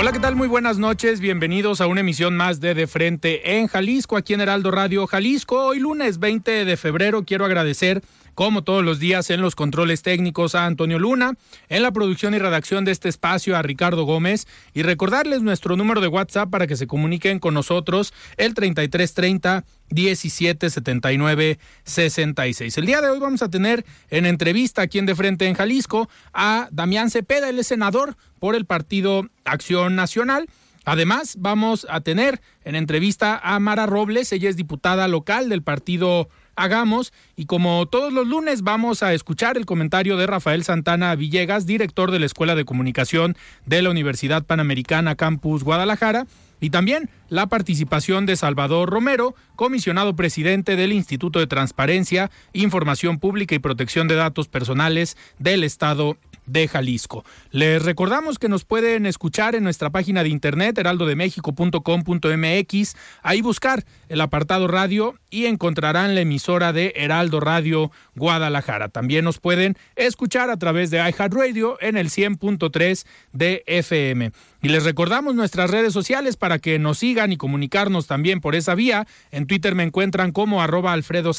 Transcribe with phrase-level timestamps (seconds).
[0.00, 0.34] Hola, ¿qué tal?
[0.34, 1.20] Muy buenas noches.
[1.20, 5.62] Bienvenidos a una emisión más de De Frente en Jalisco, aquí en Heraldo Radio Jalisco.
[5.62, 8.00] Hoy lunes 20 de febrero quiero agradecer
[8.34, 11.34] como todos los días en los controles técnicos a Antonio Luna,
[11.68, 16.00] en la producción y redacción de este espacio a Ricardo Gómez y recordarles nuestro número
[16.00, 22.78] de WhatsApp para que se comuniquen con nosotros el 3330 1779 66.
[22.78, 26.08] El día de hoy vamos a tener en entrevista aquí en De Frente en Jalisco
[26.32, 30.48] a Damián Cepeda, es senador por el Partido Acción Nacional.
[30.84, 36.28] Además, vamos a tener en entrevista a Mara Robles, ella es diputada local del Partido
[36.62, 37.12] hagamos.
[37.36, 42.10] Y como todos los lunes vamos a escuchar el comentario de Rafael Santana Villegas, director
[42.10, 46.26] de la Escuela de Comunicación de la Universidad Panamericana Campus Guadalajara.
[46.60, 53.54] Y también la participación de Salvador Romero, comisionado presidente del Instituto de Transparencia, Información Pública
[53.54, 56.18] y Protección de Datos Personales del Estado
[56.52, 57.24] de Jalisco.
[57.50, 64.20] Les recordamos que nos pueden escuchar en nuestra página de internet heraldodemexico.com.mx, ahí buscar el
[64.20, 68.88] apartado radio y encontrarán la emisora de Heraldo Radio Guadalajara.
[68.88, 74.32] También nos pueden escuchar a través de iHeartRadio en el 100.3 de FM.
[74.62, 78.74] Y les recordamos nuestras redes sociales para que nos sigan y comunicarnos también por esa
[78.74, 79.06] vía.
[79.30, 81.32] En Twitter me encuentran como arroba Alfredo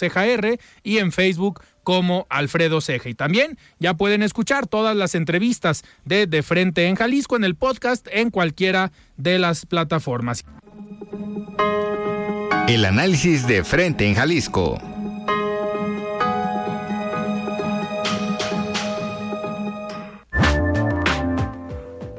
[0.83, 3.09] y en Facebook como Alfredo Ceja.
[3.09, 7.55] Y también ya pueden escuchar todas las entrevistas de De Frente en Jalisco en el
[7.55, 10.45] podcast en cualquiera de las plataformas.
[12.67, 14.79] El análisis de Frente en Jalisco.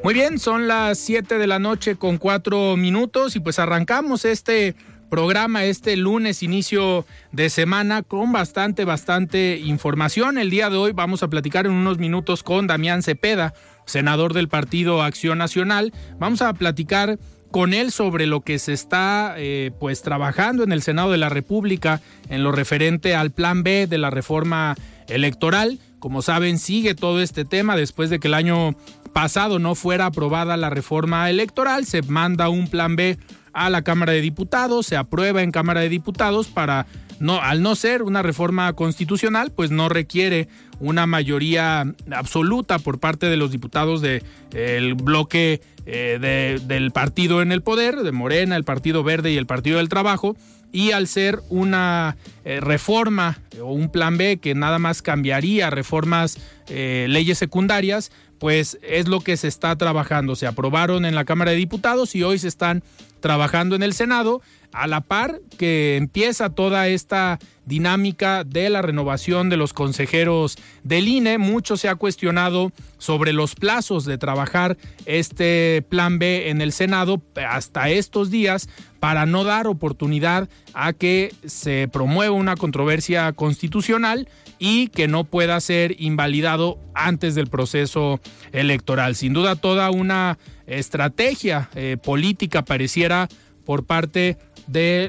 [0.02, 4.74] Muy bien, son las 7 de la noche con 4 minutos y pues arrancamos este
[5.12, 10.38] programa este lunes, inicio de semana, con bastante, bastante información.
[10.38, 13.52] El día de hoy vamos a platicar en unos minutos con Damián Cepeda,
[13.84, 15.92] senador del Partido Acción Nacional.
[16.18, 17.18] Vamos a platicar
[17.50, 21.28] con él sobre lo que se está eh, pues trabajando en el Senado de la
[21.28, 22.00] República
[22.30, 24.76] en lo referente al plan B de la reforma
[25.08, 25.78] electoral.
[26.02, 28.74] Como saben, sigue todo este tema después de que el año
[29.12, 33.18] pasado no fuera aprobada la reforma electoral, se manda un plan B
[33.52, 36.88] a la Cámara de Diputados, se aprueba en Cámara de Diputados para
[37.20, 40.48] no al no ser una reforma constitucional, pues no requiere
[40.80, 47.52] una mayoría absoluta por parte de los diputados del de, bloque eh, del partido en
[47.52, 50.34] el poder, de Morena, el Partido Verde y el Partido del Trabajo,
[50.72, 56.38] y al ser una eh, reforma o un plan B que nada más cambiaría reformas,
[56.68, 60.34] eh, leyes secundarias, pues es lo que se está trabajando.
[60.34, 62.82] Se aprobaron en la Cámara de Diputados y hoy se están
[63.20, 69.48] trabajando en el Senado a la par que empieza toda esta dinámica de la renovación
[69.48, 71.38] de los consejeros del INE.
[71.38, 77.22] Mucho se ha cuestionado sobre los plazos de trabajar este plan B en el Senado
[77.48, 78.68] hasta estos días
[79.00, 85.60] para no dar oportunidad a que se promueva una controversia constitucional y que no pueda
[85.60, 88.20] ser invalidado antes del proceso
[88.52, 89.16] electoral.
[89.16, 93.28] Sin duda toda una estrategia eh, política pareciera
[93.64, 94.38] por parte de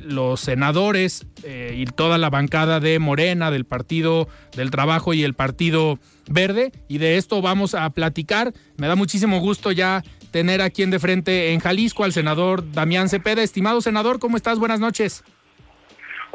[0.04, 5.34] los senadores eh, y toda la bancada de Morena, del Partido del Trabajo y el
[5.34, 6.00] Partido
[6.30, 6.72] Verde.
[6.88, 8.54] Y de esto vamos a platicar.
[8.78, 13.10] Me da muchísimo gusto ya tener aquí en de frente en Jalisco al senador Damián
[13.10, 13.44] Cepeda.
[13.44, 14.60] Estimado senador, ¿cómo estás?
[14.60, 15.24] Buenas noches.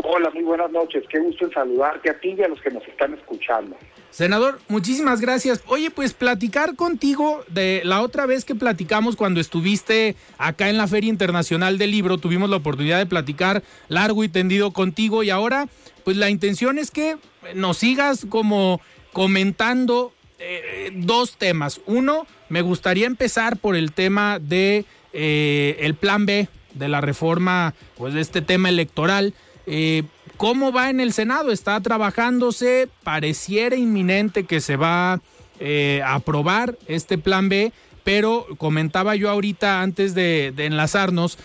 [0.05, 1.05] Hola, muy buenas noches.
[1.11, 3.77] Qué gusto en saludarte a ti y a los que nos están escuchando.
[4.11, 5.63] Senador, muchísimas gracias.
[5.67, 10.89] Oye, pues platicar contigo de la otra vez que platicamos cuando estuviste acá en la
[10.89, 15.69] Feria Internacional del Libro, tuvimos la oportunidad de platicar largo y tendido contigo y ahora,
[16.05, 17.17] pues la intención es que
[17.55, 18.81] nos sigas como
[19.13, 21.81] comentando eh, dos temas.
[21.87, 27.75] Uno, me gustaría empezar por el tema de eh, el plan B de la reforma,
[27.97, 29.35] pues de este tema electoral.
[29.67, 30.05] Eh,
[30.39, 31.51] ¿Cómo va en el Senado?
[31.51, 32.89] ¿Está trabajándose?
[33.03, 35.21] Pareciera inminente que se va
[35.59, 37.73] eh, a aprobar este plan B,
[38.05, 41.39] pero comentaba yo ahorita antes de, de enlazarnos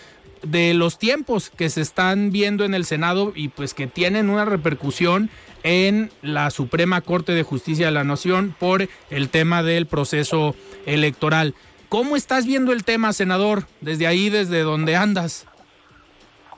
[0.44, 4.44] de los tiempos que se están viendo en el Senado y pues que tienen una
[4.44, 5.28] repercusión
[5.64, 10.54] en la Suprema Corte de Justicia de la Nación por el tema del proceso
[10.86, 11.56] electoral.
[11.88, 15.46] ¿Cómo estás viendo el tema, senador, desde ahí, desde donde andas?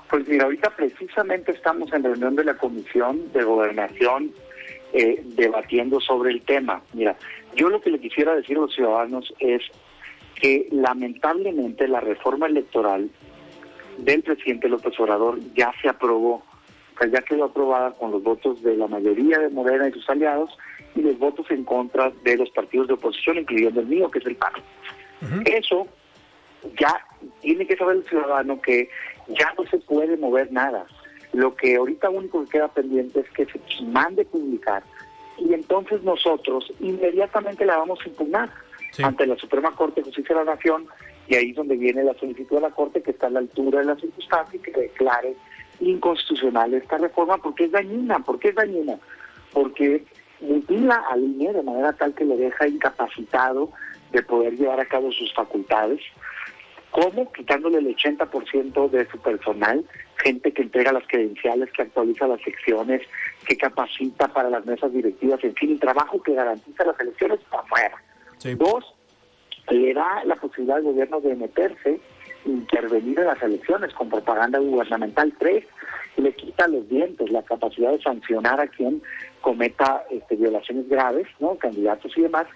[0.09, 4.33] Pues mira, ahorita precisamente estamos en reunión de la Comisión de Gobernación
[4.93, 6.83] eh, debatiendo sobre el tema.
[6.93, 7.17] Mira,
[7.57, 9.63] yo lo que le quisiera decir a los ciudadanos es
[10.37, 13.11] que lamentablemente la reforma electoral
[13.99, 18.63] del presidente López Obrador ya se aprobó, o sea, ya quedó aprobada con los votos
[18.63, 20.57] de la mayoría de Morena y sus aliados
[20.95, 24.27] y los votos en contra de los partidos de oposición, incluyendo el mío, que es
[24.27, 24.53] el PAN.
[25.47, 25.89] Eso
[26.79, 27.07] ya
[27.41, 28.89] tiene que saber el ciudadano que
[29.29, 30.87] ya no se puede mover nada.
[31.33, 34.83] Lo que ahorita único que queda pendiente es que se mande publicar
[35.39, 38.51] y entonces nosotros inmediatamente la vamos a impugnar
[39.03, 40.87] ante la Suprema Corte de Justicia de la Nación
[41.29, 43.81] y ahí es donde viene la solicitud de la Corte que está a la altura
[43.81, 45.37] de la circunstancia y que declare
[45.81, 48.19] inconstitucional esta reforma porque es dañina.
[48.21, 48.99] ¿Por qué es dañina?
[49.53, 50.05] Porque
[50.41, 53.71] mutila al INE de manera tal que le deja incapacitado
[54.13, 56.01] de poder llevar a cabo sus facultades.
[56.97, 57.31] ¿Cómo?
[57.31, 59.85] Quitándole el 80% de su personal,
[60.17, 63.03] gente que entrega las credenciales, que actualiza las secciones,
[63.47, 67.63] que capacita para las mesas directivas, en fin, el trabajo que garantiza las elecciones para
[67.65, 68.03] afuera.
[68.57, 68.95] Dos,
[69.69, 72.01] le da la posibilidad al gobierno de meterse,
[72.47, 75.35] intervenir en las elecciones con propaganda gubernamental.
[75.39, 75.67] Tres,
[76.17, 79.03] le quita los dientes, la capacidad de sancionar a quien
[79.43, 81.57] cometa este, violaciones graves, ¿no?
[81.57, 82.47] candidatos y demás.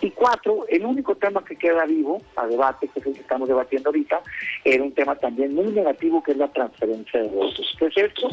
[0.00, 3.48] Y cuatro, el único tema que queda vivo a debate, que es el que estamos
[3.48, 4.20] debatiendo ahorita,
[4.64, 7.74] era un tema también muy negativo, que es la transferencia de votos.
[7.78, 8.28] ¿Qué es esto?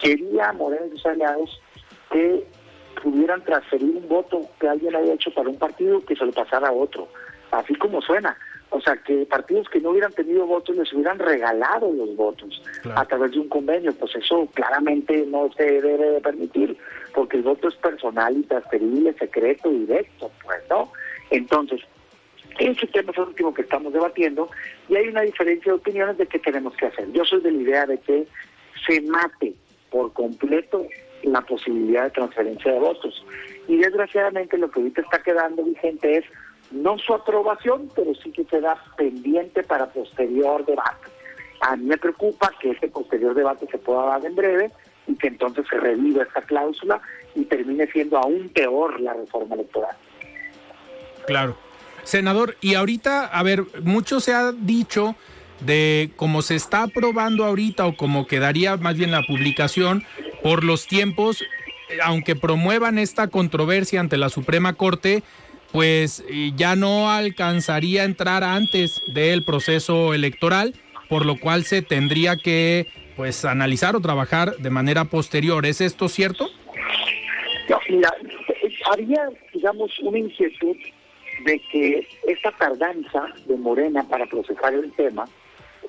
[0.00, 1.60] Quería Moreno y sus aliados
[2.10, 2.44] que
[3.02, 6.68] pudieran transferir un voto que alguien haya hecho para un partido que se lo pasara
[6.68, 7.08] a otro
[7.58, 8.36] así como suena.
[8.70, 12.60] O sea, que partidos que no hubieran tenido votos les hubieran regalado los votos
[12.96, 13.92] a través de un convenio.
[13.94, 16.76] Pues eso claramente no se debe de permitir,
[17.14, 20.90] porque el voto es personal y transferible, secreto, directo, pues, ¿no?
[21.34, 21.80] Entonces,
[22.60, 24.48] ese tema es el último que estamos debatiendo
[24.88, 27.10] y hay una diferencia de opiniones de qué tenemos que hacer.
[27.10, 28.28] Yo soy de la idea de que
[28.86, 29.54] se mate
[29.90, 30.86] por completo
[31.24, 33.26] la posibilidad de transferencia de votos.
[33.66, 36.24] Y desgraciadamente lo que ahorita está quedando vigente es
[36.70, 41.08] no su aprobación, pero sí que queda pendiente para posterior debate.
[41.62, 44.70] A mí me preocupa que ese posterior debate se pueda dar en breve
[45.08, 47.00] y que entonces se reviva esta cláusula
[47.34, 49.96] y termine siendo aún peor la reforma electoral.
[51.26, 51.56] Claro.
[52.04, 55.16] Senador, y ahorita, a ver, mucho se ha dicho
[55.60, 60.04] de cómo se está aprobando ahorita o cómo quedaría más bien la publicación
[60.42, 61.42] por los tiempos,
[62.02, 65.22] aunque promuevan esta controversia ante la Suprema Corte,
[65.72, 66.22] pues
[66.56, 70.74] ya no alcanzaría a entrar antes del proceso electoral,
[71.08, 72.86] por lo cual se tendría que
[73.16, 75.64] pues analizar o trabajar de manera posterior.
[75.66, 76.50] ¿Es esto cierto?
[77.88, 78.12] Mira,
[78.92, 80.76] había, digamos, una inquietud
[81.44, 85.26] de que esa tardanza de Morena para procesar el tema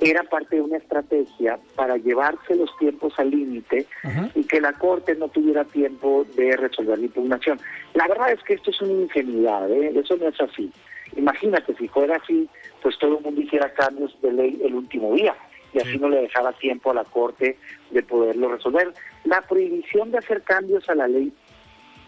[0.02, 3.88] era parte de una estrategia para llevarse los tiempos al límite
[4.34, 7.60] y que la Corte no tuviera tiempo de resolver la impugnación.
[7.94, 9.94] La verdad es que esto es una ingenuidad, ¿eh?
[9.96, 10.72] eso no es así.
[11.16, 12.50] Imagínate, si fuera así,
[12.82, 15.36] pues todo el mundo hiciera cambios de ley el último día
[15.74, 17.58] y así no le dejaba tiempo a la Corte
[17.92, 18.94] de poderlo resolver.
[19.26, 21.34] La prohibición de hacer cambios a la ley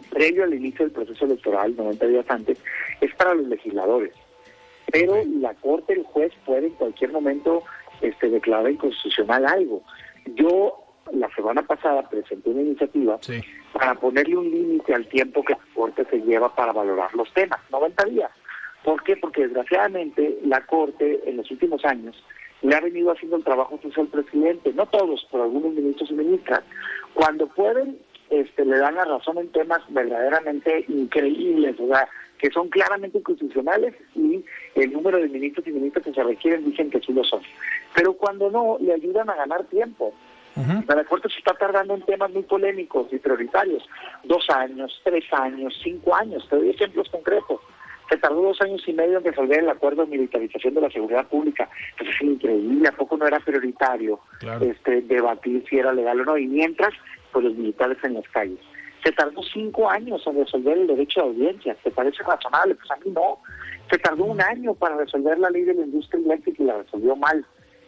[0.08, 2.58] previo al inicio del proceso electoral, 90 días antes,
[3.02, 4.14] es para los legisladores
[4.92, 7.64] pero la Corte, el juez puede en cualquier momento
[8.02, 9.84] este, declarar inconstitucional algo.
[10.36, 13.20] Yo la semana pasada presenté una iniciativa
[13.74, 17.60] para ponerle un límite al tiempo que la Corte se lleva para valorar los temas,
[17.70, 18.32] 90 días.
[18.84, 19.18] ¿Por qué?
[19.18, 22.22] Porque desgraciadamente la Corte en los últimos años
[22.62, 26.14] le ha venido haciendo el trabajo sucio al presidente, no todos, pero algunos ministros y
[26.14, 26.64] ministras.
[27.14, 27.98] Cuando pueden,
[28.30, 32.08] este, le dan la razón en temas verdaderamente increíbles, o sea,
[32.38, 34.44] que son claramente inconstitucionales y
[34.76, 37.42] el número de ministros y ministras que se requieren dicen que sí lo son.
[37.96, 40.14] Pero cuando no, le ayudan a ganar tiempo.
[40.88, 43.88] La Corte se está tardando en temas muy polémicos y prioritarios.
[44.24, 46.48] Dos años, tres años, cinco años.
[46.50, 47.62] Te doy ejemplos concretos.
[48.10, 51.28] Se tardó dos años y medio en resolver el acuerdo de militarización de la seguridad
[51.28, 51.70] pública.
[52.00, 52.88] Eso es increíble.
[52.88, 54.20] ¿A poco no era prioritario
[54.62, 56.38] este, debatir si era legal o no?
[56.38, 56.94] Y mientras,
[57.44, 58.60] los militares en las calles
[59.04, 61.76] Se tardó cinco años en resolver el derecho de audiencia.
[61.84, 62.76] ¿Te parece razonable?
[62.76, 63.40] Pues a mí no.
[63.90, 67.16] Se tardó un año para resolver la ley de la industria eléctrica y la resolvió
[67.16, 67.46] mal.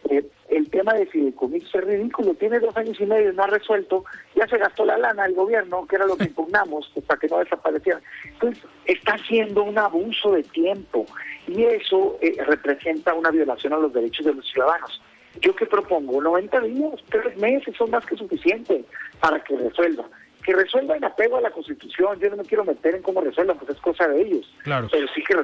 [0.08, 2.34] Eh, el tema de fideicomiso es ridículo.
[2.34, 4.04] Tiene dos años y medio, no ha resuelto.
[4.34, 7.28] Ya se gastó la lana el gobierno, que era lo que impugnamos, pues, para que
[7.28, 8.00] no desapareciera.
[8.24, 11.06] Entonces, está haciendo un abuso de tiempo
[11.46, 15.00] y eso eh, representa una violación a los derechos de los ciudadanos.
[15.40, 18.84] Yo que propongo 90 días, tres meses son más que suficientes
[19.20, 20.04] para que resuelva.
[20.44, 22.18] Que resuelva en apego a la Constitución.
[22.18, 24.52] Yo no me quiero meter en cómo resuelvan, pues es cosa de ellos.
[24.64, 24.88] Claro.
[24.90, 25.36] Pero sí que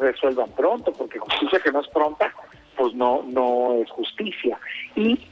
[0.00, 2.32] resuelvan pronto, porque justicia que no es pronta,
[2.76, 4.58] pues no, no es justicia.
[4.96, 5.28] Y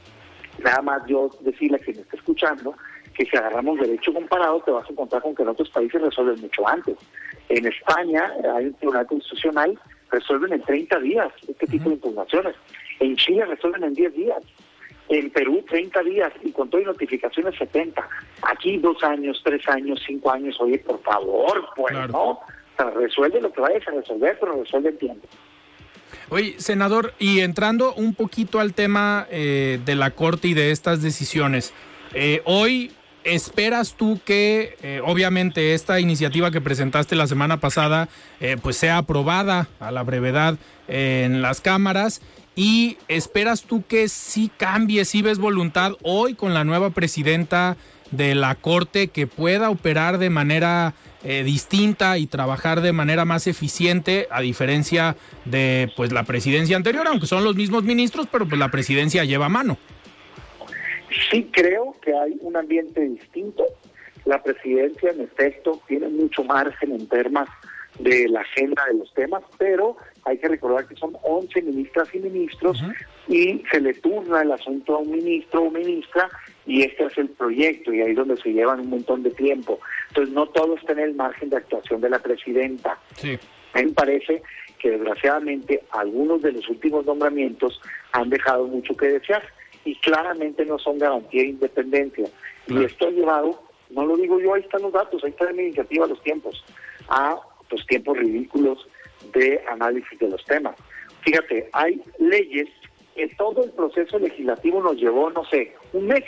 [0.63, 2.75] nada más yo decirle a quien está escuchando
[3.17, 6.39] que si agarramos derecho comparado te vas a encontrar con que en otros países resuelven
[6.39, 6.95] mucho antes.
[7.49, 9.79] En España hay un tribunal constitucional,
[10.11, 12.55] resuelven en 30 días este tipo de impugnaciones.
[12.99, 14.43] En Chile resuelven en 10 días.
[15.09, 18.07] En Perú 30 días y con todo y notificaciones 70.
[18.41, 20.57] Aquí dos años, tres años, cinco años.
[20.59, 22.31] Oye, por favor, pues, ¿no?
[22.31, 22.43] O
[22.75, 25.25] sea, resuelve lo que vayas a resolver, pero resuelve el tiempo.
[26.29, 31.01] Oye, senador, y entrando un poquito al tema eh, de la Corte y de estas
[31.01, 31.73] decisiones,
[32.13, 32.91] eh, hoy
[33.27, 38.07] ¿Esperas tú que, eh, obviamente, esta iniciativa que presentaste la semana pasada,
[38.39, 40.55] eh, pues sea aprobada a la brevedad
[40.87, 42.21] en las cámaras?
[42.57, 47.77] ¿Y esperas tú que sí cambie, si ves voluntad hoy con la nueva presidenta
[48.09, 53.45] de la Corte que pueda operar de manera eh, distinta y trabajar de manera más
[53.45, 58.57] eficiente, a diferencia de pues la presidencia anterior, aunque son los mismos ministros, pero pues
[58.57, 59.77] la presidencia lleva mano?
[61.29, 63.65] Sí creo que hay un ambiente distinto.
[64.25, 67.49] La presidencia, en efecto, tiene mucho margen en temas
[67.99, 72.19] de la agenda de los temas, pero hay que recordar que son 11 ministras y
[72.19, 72.83] ministros
[73.27, 76.29] y se le turna el asunto a un ministro o ministra
[76.65, 79.79] y este es el proyecto y ahí es donde se llevan un montón de tiempo.
[80.09, 82.97] Entonces no todo está en el margen de actuación de la presidenta.
[83.15, 83.39] Sí.
[83.73, 84.41] A mí me parece
[84.79, 89.43] que desgraciadamente algunos de los últimos nombramientos han dejado mucho que desear
[89.85, 92.27] y claramente no son garantía de independencia.
[92.67, 95.63] Y esto ha llevado, no lo digo yo, ahí están los datos, ahí está mi
[95.63, 96.63] iniciativa los tiempos,
[97.07, 97.39] a
[97.69, 98.87] pues tiempos ridículos
[99.33, 100.75] de análisis de los temas.
[101.21, 102.69] Fíjate, hay leyes
[103.15, 106.23] que todo el proceso legislativo nos llevó, no sé, un mes,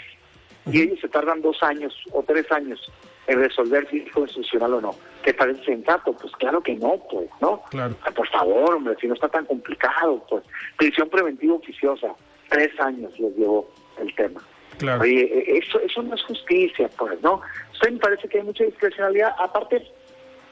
[0.65, 2.91] y ellos se tardan dos años o tres años
[3.27, 4.95] en resolver si es constitucional o no.
[5.23, 6.13] ¿Te parece sensato?
[6.13, 7.61] Pues claro que no, pues, ¿no?
[7.69, 7.95] Claro.
[8.15, 10.43] Por favor, hombre, si no está tan complicado, pues.
[10.77, 12.15] Prisión preventiva oficiosa
[12.49, 13.69] tres años les llevó
[14.01, 14.41] el tema.
[14.79, 15.01] Claro.
[15.01, 17.41] Oye, e, eso, eso no es justicia, pues, ¿no?
[17.73, 19.35] Usted me parece que hay mucha discrecionalidad.
[19.37, 19.85] Aparte,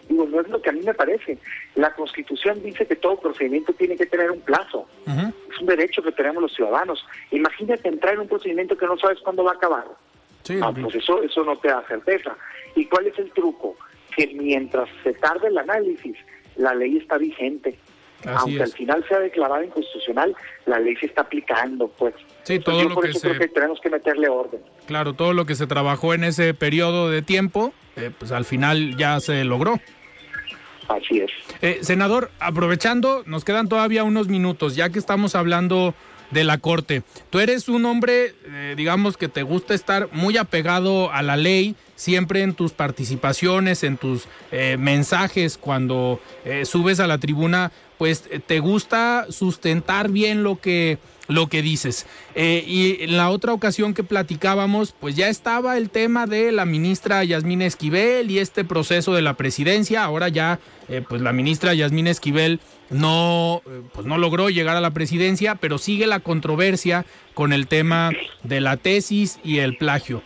[0.08, 1.38] digo, no es lo que a mí me parece.
[1.76, 4.88] La Constitución dice que todo procedimiento tiene que tener un plazo.
[5.06, 7.06] Es un derecho que tenemos los ciudadanos.
[7.32, 9.86] Imagínate entrar en un procedimiento que no sabes cuándo va a acabar.
[10.44, 12.36] Sí, no, pues eso, eso no te da certeza.
[12.76, 13.76] ¿Y cuál es el truco?
[14.16, 16.16] Que mientras se tarde el análisis,
[16.56, 17.78] la ley está vigente.
[18.26, 20.36] Aunque al final sea declarada inconstitucional,
[20.66, 22.16] la ley se está aplicando, pues.
[22.44, 23.28] Sí, todo yo lo por que eso se...
[23.28, 24.62] creo que tenemos que meterle orden.
[24.88, 28.98] Claro, todo lo que se trabajó en ese periodo de tiempo, eh, pues al final
[28.98, 29.80] ya se logró.
[30.88, 31.32] Así es.
[31.62, 35.94] Eh, senador, aprovechando, nos quedan todavía unos minutos, ya que estamos hablando
[36.32, 37.04] de la Corte.
[37.30, 41.76] Tú eres un hombre, eh, digamos, que te gusta estar muy apegado a la ley,
[41.96, 48.26] siempre en tus participaciones, en tus eh, mensajes, cuando eh, subes a la tribuna, pues
[48.46, 52.06] te gusta sustentar bien lo que lo que dices.
[52.36, 56.66] Eh, y en la otra ocasión que platicábamos, pues ya estaba el tema de la
[56.66, 60.04] ministra Yasmín Esquivel y este proceso de la presidencia.
[60.04, 64.82] Ahora ya, eh, pues la ministra Yasmín Esquivel no, eh, pues no logró llegar a
[64.82, 68.12] la presidencia, pero sigue la controversia con el tema
[68.44, 70.22] de la tesis y el plagio.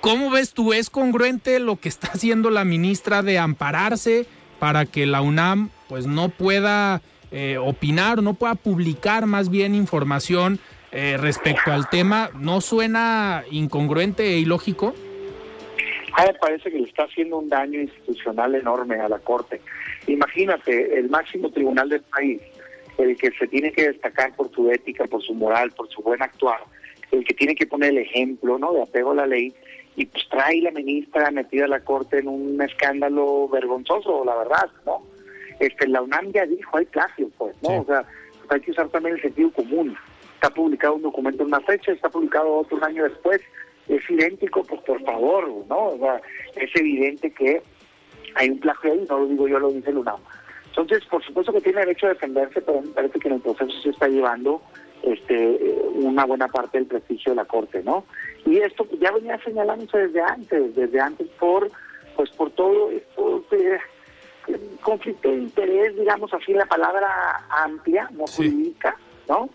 [0.00, 0.72] ¿Cómo ves tú?
[0.72, 4.26] ¿Es congruente lo que está haciendo la ministra de ampararse
[4.58, 10.58] para que la UNAM pues no pueda eh, opinar, no pueda publicar más bien información
[10.92, 12.30] eh, respecto al tema?
[12.38, 14.94] ¿No suena incongruente e ilógico?
[16.14, 19.60] A me parece que le está haciendo un daño institucional enorme a la Corte.
[20.06, 22.40] Imagínate, el máximo tribunal del país,
[22.96, 26.22] el que se tiene que destacar por su ética, por su moral, por su buen
[26.22, 26.60] actuar,
[27.10, 28.72] el que tiene que poner el ejemplo ¿no?
[28.72, 29.52] de apego a la ley,
[29.96, 34.70] y pues trae la ministra metida a la Corte en un escándalo vergonzoso, la verdad,
[34.84, 35.15] ¿no?
[35.60, 37.68] Este, la UNAM ya dijo, hay plagio, pues, ¿no?
[37.68, 37.76] Sí.
[37.76, 38.04] O sea,
[38.48, 39.96] hay que usar también el sentido común.
[40.34, 43.40] Está publicado un documento en una fecha, está publicado otro un año después,
[43.88, 45.88] es idéntico, pues por favor, ¿no?
[45.88, 46.20] O sea,
[46.56, 47.62] es evidente que
[48.34, 50.20] hay un plagio ahí, no lo digo yo, lo dice el UNAM.
[50.68, 53.72] Entonces, por supuesto que tiene derecho a defenderse, pero me parece que en el proceso
[53.82, 54.60] se está llevando
[55.02, 58.04] este eh, una buena parte del prestigio de la Corte, ¿no?
[58.44, 61.70] Y esto ya venía señalándose desde antes, desde antes por
[62.14, 63.78] pues por todo esto, eh,
[64.80, 68.96] conflicto de interés, digamos así, la palabra amplia, no jurídica,
[69.28, 69.48] ¿no?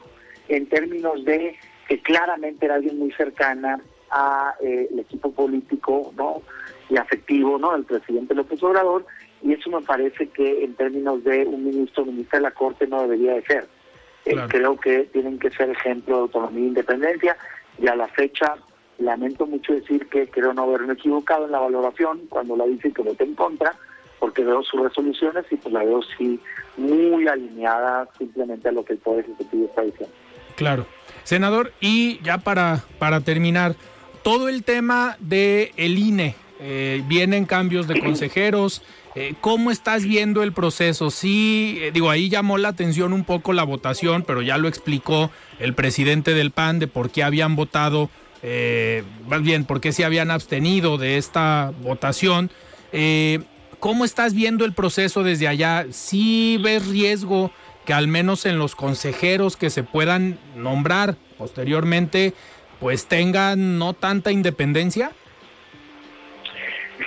[0.47, 1.55] En términos de
[1.87, 3.79] que claramente era alguien muy cercana
[4.09, 6.41] a eh, el equipo político, ¿no?
[6.89, 7.71] Y afectivo, ¿no?
[7.73, 9.05] Del presidente López Obrador,
[9.41, 13.01] y eso me parece que en términos de un ministro ministra de la Corte no
[13.01, 13.67] debería de ser.
[14.25, 17.37] Eh, creo que tienen que ser ejemplo de autonomía e independencia,
[17.79, 18.55] y a la fecha
[18.99, 23.01] lamento mucho decir que creo no haberme equivocado en la valoración cuando la dice que
[23.01, 23.75] voté en contra,
[24.21, 26.39] porque veo sus resoluciones y pues la veo sí
[26.77, 30.15] muy alineada simplemente a lo que el Poder Ejecutivo está diciendo.
[30.55, 30.85] Claro.
[31.23, 33.75] Senador, y ya para, para terminar,
[34.21, 38.83] todo el tema de el INE, eh, vienen cambios de consejeros,
[39.15, 41.09] eh, ¿cómo estás viendo el proceso?
[41.09, 45.31] Sí, eh, digo, ahí llamó la atención un poco la votación, pero ya lo explicó
[45.57, 48.11] el presidente del PAN de por qué habían votado,
[49.27, 52.51] más bien, por qué se habían abstenido de esta votación.
[53.81, 55.87] ¿Cómo estás viendo el proceso desde allá?
[55.89, 57.49] ¿Sí ves riesgo
[57.83, 62.35] que al menos en los consejeros que se puedan nombrar posteriormente,
[62.79, 65.09] pues tengan no tanta independencia?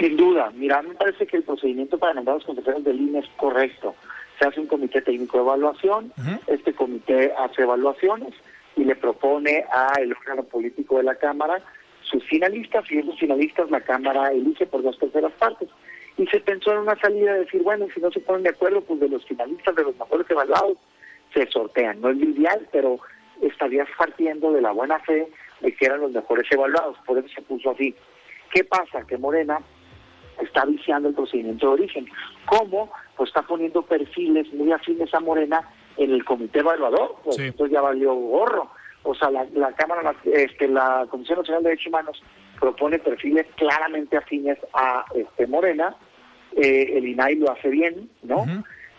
[0.00, 3.28] Sin duda, mira, me parece que el procedimiento para nombrar los consejeros del INE es
[3.36, 3.94] correcto.
[4.40, 6.12] Se hace un comité técnico de evaluación,
[6.48, 8.34] este comité hace evaluaciones
[8.74, 11.62] y le propone al órgano político de la Cámara
[12.02, 15.68] sus finalistas y esos finalistas la Cámara elige por dos terceras partes
[16.16, 18.80] y se pensó en una salida de decir, bueno, si no se ponen de acuerdo,
[18.82, 20.78] pues de los finalistas, de los mejores evaluados,
[21.32, 22.00] se sortean.
[22.00, 23.00] No es ideal, pero
[23.42, 25.28] estarías partiendo de la buena fe
[25.60, 27.94] de que eran los mejores evaluados, por eso se puso así.
[28.52, 29.04] ¿Qué pasa?
[29.06, 29.58] Que Morena
[30.40, 32.06] está viciando el procedimiento de origen.
[32.46, 32.92] ¿Cómo?
[33.16, 37.80] Pues está poniendo perfiles muy afines a Morena en el comité evaluador, pues esto ya
[37.80, 38.70] valió gorro.
[39.02, 42.22] O sea, la, la Cámara, este, la Comisión Nacional de Derechos Humanos
[42.60, 45.96] propone perfiles claramente afines a este Morena,
[46.56, 48.44] eh, el INAI lo hace bien, ¿no?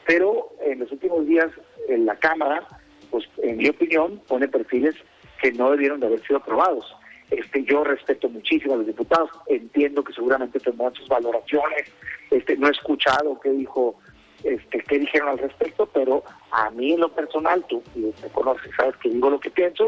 [0.05, 1.50] Pero en los últimos días
[1.88, 2.67] en la Cámara,
[3.09, 4.95] pues en mi opinión, pone perfiles
[5.41, 6.85] que no debieron de haber sido aprobados.
[7.31, 11.91] Este, yo respeto muchísimo a los diputados, entiendo que seguramente tendrán sus valoraciones,
[12.29, 13.96] este, no he escuchado qué dijo,
[14.44, 18.96] este, qué dijeron al respecto, pero a mí en lo personal, tú me conoces, sabes
[18.98, 19.87] que digo lo que pienso,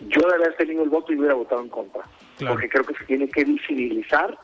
[0.00, 2.04] yo de haber tenido el voto y hubiera votado en contra,
[2.38, 4.36] porque creo que se tiene que visibilizar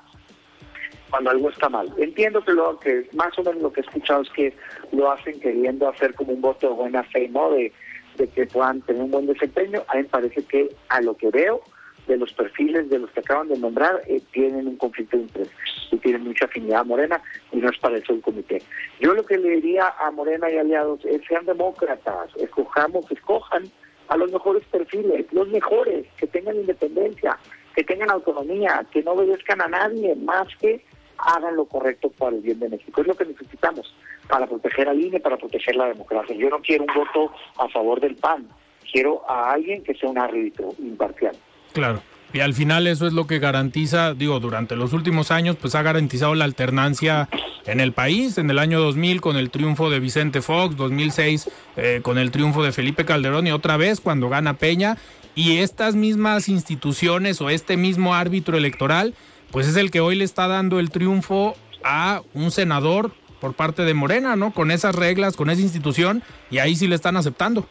[1.11, 1.93] cuando algo está mal.
[1.99, 4.55] Entiendo que lo que más o menos lo que he escuchado es que
[4.93, 7.51] lo hacen queriendo hacer como un voto de buena fe, ¿no?
[7.51, 7.73] De,
[8.17, 9.83] de que puedan tener un buen desempeño.
[9.89, 11.63] A mí me parece que a lo que veo
[12.07, 15.51] de los perfiles de los que acaban de nombrar eh, tienen un conflicto de interés
[15.91, 18.63] y tienen mucha afinidad a Morena y no es para eso el comité.
[19.01, 23.65] Yo lo que le diría a Morena y aliados es sean demócratas, escojamos, escojan
[24.09, 27.39] a los mejores perfiles, los mejores, que tengan independencia,
[27.75, 30.85] que tengan autonomía, que no obedezcan a nadie más que
[31.19, 33.01] hagan lo correcto para el bien de México.
[33.01, 33.95] Es lo que necesitamos
[34.29, 36.35] para proteger al INE, para proteger la democracia.
[36.35, 38.49] Yo no quiero un voto a favor del PAN,
[38.91, 41.37] quiero a alguien que sea un árbitro imparcial.
[41.73, 42.03] Claro.
[42.33, 45.83] Y al final eso es lo que garantiza, digo, durante los últimos años, pues ha
[45.83, 47.29] garantizado la alternancia
[47.67, 48.39] en el país.
[48.39, 52.63] En el año 2000 con el triunfo de Vicente Fox, 2006 eh, con el triunfo
[52.63, 54.97] de Felipe Calderón y otra vez cuando gana Peña.
[55.35, 59.15] Y estas mismas instituciones o este mismo árbitro electoral
[59.53, 63.83] pues es el que hoy le está dando el triunfo a un senador por parte
[63.83, 64.53] de Morena, ¿no?
[64.53, 67.67] Con esas reglas, con esa institución, y ahí sí le están aceptando.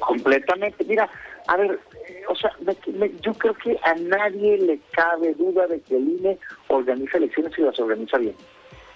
[0.00, 0.84] Completamente.
[0.84, 1.08] Mira,
[1.46, 1.78] a ver,
[2.28, 2.50] o sea,
[3.20, 7.62] yo creo que a nadie le cabe duda de que el INE organiza elecciones y
[7.62, 8.34] las organiza bien.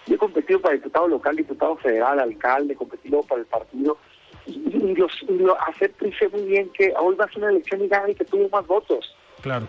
[0.07, 3.99] Yo he competido para diputado local, diputado federal, alcalde, he competido para el partido,
[4.47, 7.85] y, los, lo acepto y sé muy bien que hoy va a ser una elección
[7.85, 9.15] y gana y que tuvo más votos.
[9.41, 9.69] Claro.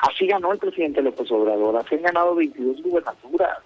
[0.00, 3.58] Así ganó el presidente López Obrador, así han ganado 22 gubernaturas.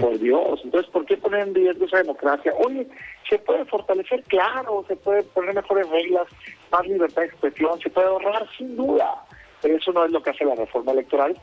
[0.00, 2.52] Por Dios, entonces, ¿por qué poner en riesgo esa democracia?
[2.58, 2.86] Oye,
[3.26, 6.26] se puede fortalecer, claro, se puede poner mejores reglas,
[6.70, 9.24] más libertad de expresión, se puede ahorrar, sin duda,
[9.62, 11.40] pero eso no es lo que hace la reforma electoral,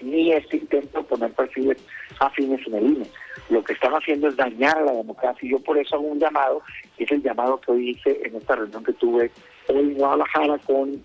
[0.00, 1.76] ni este intento de poner perfiles
[2.22, 3.06] afines en el INE.
[3.50, 6.18] Lo que están haciendo es dañar a la democracia y yo por eso hago un
[6.18, 6.62] llamado,
[6.96, 9.30] que es el llamado que hoy hice en esta reunión que tuve
[9.68, 11.02] hoy en Guadalajara con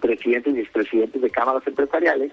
[0.00, 2.32] presidentes y expresidentes de cámaras empresariales,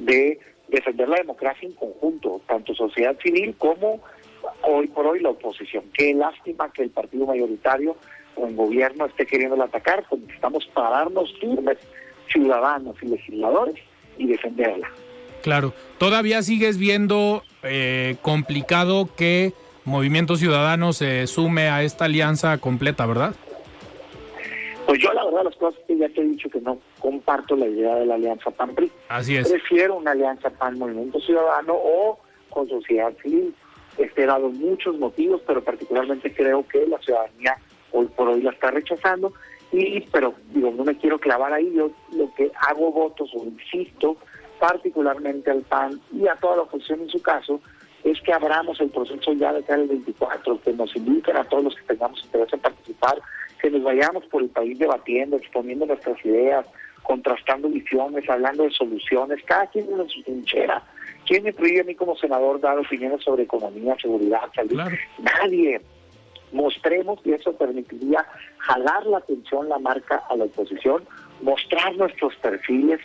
[0.00, 4.00] de defender la democracia en conjunto, tanto sociedad civil como
[4.62, 5.84] hoy por hoy la oposición.
[5.92, 7.96] Qué lástima que el partido mayoritario
[8.36, 11.78] o el gobierno esté queriendo atacar, pues necesitamos pararnos firmes,
[12.28, 13.76] ciudadanos y legisladores,
[14.18, 14.90] y defenderla.
[15.42, 19.52] Claro, todavía sigues viendo eh, complicado que
[19.84, 23.34] Movimiento Ciudadano se sume a esta alianza completa, ¿verdad?
[24.86, 27.66] Pues yo la verdad las cosas que ya te he dicho que no comparto la
[27.66, 28.90] idea de la alianza PAN-PRI.
[29.08, 29.48] Así es.
[29.48, 32.18] Prefiero una alianza PAN-Movimiento Ciudadano o
[32.50, 33.54] con sociedad civil.
[33.98, 37.56] Este dado muchos motivos, pero particularmente creo que la ciudadanía
[37.90, 39.32] hoy por hoy la está rechazando.
[39.72, 44.16] Y, pero digo, no me quiero clavar ahí, yo lo que hago votos o insisto
[44.62, 47.60] particularmente al PAN y a toda la oposición en su caso,
[48.04, 51.64] es que abramos el proceso ya de cara al 24, que nos inviten a todos
[51.64, 53.20] los que tengamos interés en participar,
[53.60, 56.64] que nos vayamos por el país debatiendo, exponiendo nuestras ideas,
[57.02, 60.80] contrastando visiones, hablando de soluciones, cada quien en su trinchera.
[61.26, 64.80] ¿Quién me prohíbe a mí como senador dar opiniones sobre economía, seguridad, salud?
[65.18, 65.80] Nadie.
[66.52, 68.24] Mostremos, y eso permitiría
[68.58, 71.02] jalar la atención, la marca a la oposición,
[71.40, 73.00] mostrar nuestros perfiles,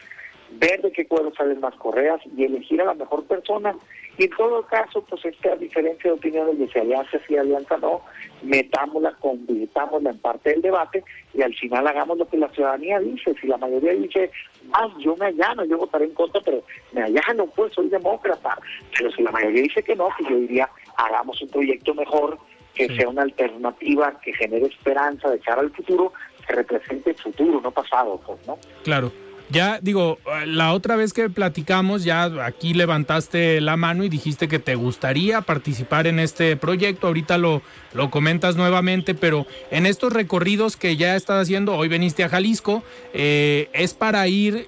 [0.52, 3.76] ver de qué cuero salen más correas y elegir a la mejor persona.
[4.18, 8.02] Y en todo caso, pues esta diferencia de opiniones de si alianza sí, alianza no,
[8.42, 11.04] metámosla, convirtámosla en parte del debate
[11.36, 13.36] y al final hagamos lo que la ciudadanía dice.
[13.40, 14.32] Si la mayoría dice,
[14.74, 18.58] ah, yo me allano, yo votaré en contra, pero me allano, pues soy demócrata.
[18.98, 22.40] Pero si la mayoría dice que no, pues yo diría, hagamos un proyecto mejor,
[22.74, 26.14] que sea una alternativa, que genere esperanza de cara al futuro,
[26.48, 28.58] que represente el futuro, no pasado, pues, ¿no?
[28.84, 29.12] Claro.
[29.50, 34.60] Ya digo, la otra vez que platicamos, ya aquí levantaste la mano y dijiste que
[34.60, 37.08] te gustaría participar en este proyecto.
[37.08, 37.62] Ahorita lo,
[37.94, 42.84] lo comentas nuevamente, pero en estos recorridos que ya estás haciendo, hoy veniste a Jalisco,
[43.14, 44.68] eh, es para ir,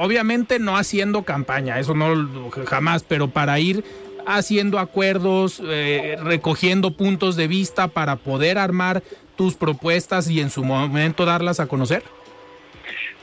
[0.00, 3.84] obviamente no haciendo campaña, eso no jamás, pero para ir
[4.26, 9.02] haciendo acuerdos, eh, recogiendo puntos de vista para poder armar
[9.36, 12.02] tus propuestas y en su momento darlas a conocer.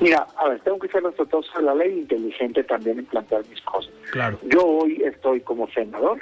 [0.01, 3.61] Mira, a ver, tengo que ser respetuoso de la ley inteligente también en plantear mis
[3.61, 3.93] cosas.
[4.11, 4.39] Claro.
[4.43, 6.19] Yo hoy estoy como senador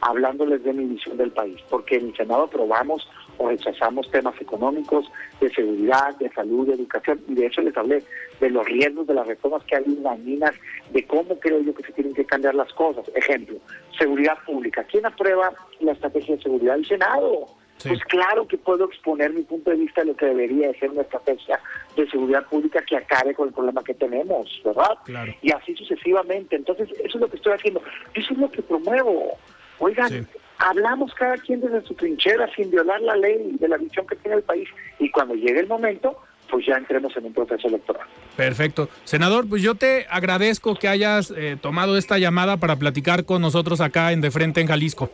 [0.00, 3.06] hablándoles de mi visión del país, porque en el Senado aprobamos
[3.36, 5.04] o rechazamos temas económicos,
[5.38, 8.02] de seguridad, de salud, de educación, y de hecho les hablé
[8.40, 10.52] de los riesgos de las reformas que hay dañinas,
[10.90, 13.04] de cómo creo yo que se tienen que cambiar las cosas.
[13.14, 13.58] Ejemplo,
[13.98, 14.84] seguridad pública.
[14.84, 16.76] ¿Quién aprueba la estrategia de seguridad?
[16.76, 17.59] El Senado.
[17.88, 21.02] Pues claro que puedo exponer mi punto de vista de lo que debería ser una
[21.02, 21.60] estrategia
[21.96, 24.98] de seguridad pública que acabe con el problema que tenemos, ¿verdad?
[25.42, 26.56] Y así sucesivamente.
[26.56, 27.82] Entonces, eso es lo que estoy haciendo.
[28.14, 29.38] Eso es lo que promuevo.
[29.78, 30.26] Oigan,
[30.58, 34.36] hablamos cada quien desde su trinchera sin violar la ley de la visión que tiene
[34.36, 36.18] el país y cuando llegue el momento,
[36.50, 38.06] pues ya entremos en un proceso electoral.
[38.36, 38.88] Perfecto.
[39.04, 43.80] Senador, pues yo te agradezco que hayas eh, tomado esta llamada para platicar con nosotros
[43.80, 45.10] acá en De Frente en Jalisco.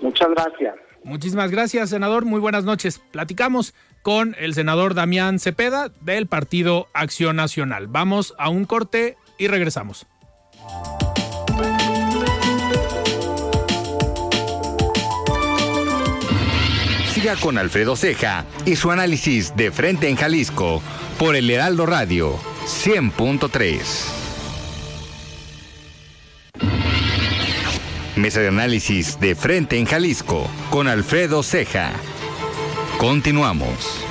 [0.00, 0.74] Muchas gracias.
[1.04, 2.24] Muchísimas gracias, senador.
[2.24, 3.00] Muy buenas noches.
[3.10, 7.86] Platicamos con el senador Damián Cepeda del Partido Acción Nacional.
[7.86, 10.06] Vamos a un corte y regresamos.
[17.12, 20.80] Siga con Alfredo Ceja y su análisis de frente en Jalisco
[21.18, 24.19] por el Heraldo Radio 100.3.
[28.20, 31.94] Mesa de análisis de frente en Jalisco con Alfredo Ceja.
[32.98, 34.04] Continuamos.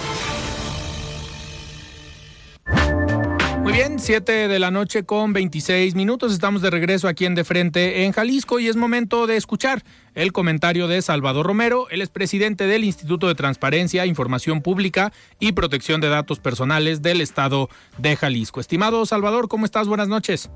[3.62, 6.34] Muy bien, 7 de la noche con 26 minutos.
[6.34, 9.84] Estamos de regreso aquí en De Frente en Jalisco y es momento de escuchar
[10.16, 11.88] el comentario de Salvador Romero.
[11.92, 17.22] Él es presidente del Instituto de Transparencia, Información Pública y Protección de Datos Personales del
[17.22, 17.70] Estado
[18.00, 18.60] de Jalisco.
[18.60, 19.88] Estimado Salvador, ¿cómo estás?
[19.88, 20.50] Buenas noches.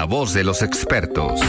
[0.00, 1.42] La voz de los expertos.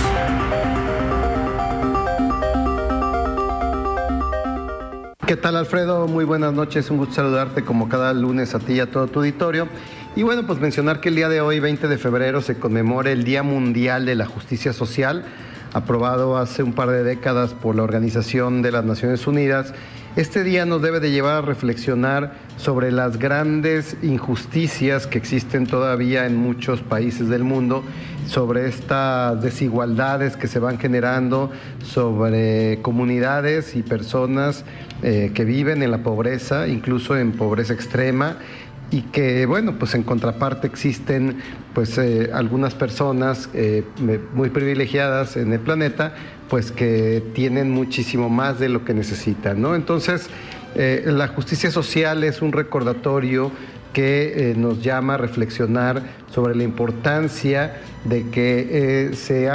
[5.25, 6.05] ¿Qué tal Alfredo?
[6.09, 9.19] Muy buenas noches, un gusto saludarte como cada lunes a ti y a todo tu
[9.19, 9.69] auditorio.
[10.17, 13.23] Y bueno, pues mencionar que el día de hoy, 20 de febrero, se conmemora el
[13.23, 15.23] Día Mundial de la Justicia Social,
[15.71, 19.73] aprobado hace un par de décadas por la Organización de las Naciones Unidas
[20.17, 26.25] este día nos debe de llevar a reflexionar sobre las grandes injusticias que existen todavía
[26.25, 27.83] en muchos países del mundo,
[28.27, 31.49] sobre estas desigualdades que se van generando,
[31.83, 34.65] sobre comunidades y personas
[35.01, 38.37] eh, que viven en la pobreza, incluso en pobreza extrema,
[38.91, 41.37] y que bueno pues en contraparte existen
[41.73, 43.83] pues eh, algunas personas eh,
[44.33, 46.13] muy privilegiadas en el planeta
[46.51, 49.73] pues que tienen muchísimo más de lo que necesitan, ¿no?
[49.73, 50.29] Entonces,
[50.75, 53.53] eh, la justicia social es un recordatorio
[53.93, 56.01] que eh, nos llama a reflexionar
[56.31, 59.49] sobre la importancia de que eh, se,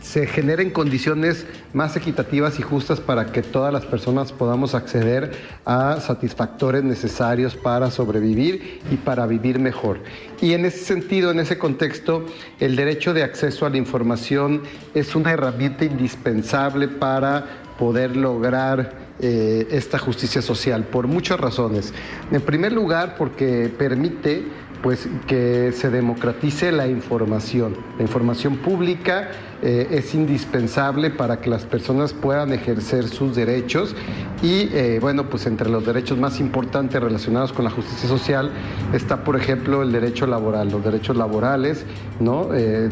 [0.00, 5.32] se, generen condiciones más equitativas y justas para que todas las personas podamos acceder
[5.64, 9.98] a satisfactores necesarios para sobrevivir y para vivir mejor.
[10.40, 12.26] Y en ese sentido, en ese contexto,
[12.60, 14.62] el derecho de acceso a la información
[14.94, 17.46] es una herramienta indispensable para
[17.78, 21.92] poder lograr eh, esta justicia social por muchas razones.
[22.30, 24.44] En primer lugar, porque permite
[24.82, 27.76] pues que se democratice la información.
[27.98, 29.30] La información pública
[29.62, 33.94] eh, es indispensable para que las personas puedan ejercer sus derechos
[34.42, 38.50] y eh, bueno, pues entre los derechos más importantes relacionados con la justicia social
[38.94, 41.84] está, por ejemplo, el derecho laboral, los derechos laborales,
[42.20, 42.54] ¿no?
[42.54, 42.88] Eh,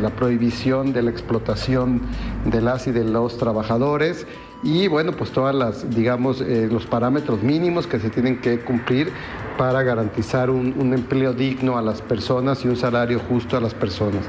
[0.00, 2.02] la prohibición de la explotación
[2.44, 4.26] de las y de los trabajadores
[4.62, 9.12] y bueno, pues todas las, digamos, eh, los parámetros mínimos que se tienen que cumplir
[9.56, 14.24] para garantizar un, empleo digno a las personas y un salario justo a las personas.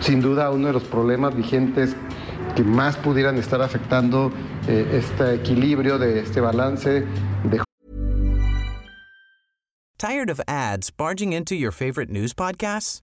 [0.00, 1.94] sin duda, uno de los problemas vigentes
[2.54, 4.32] que más pudieran estar afectando
[4.66, 7.04] eh, este equilibrio de este balance
[7.44, 7.60] de
[9.98, 13.02] Tired of ads barging into your favorite news podcasts?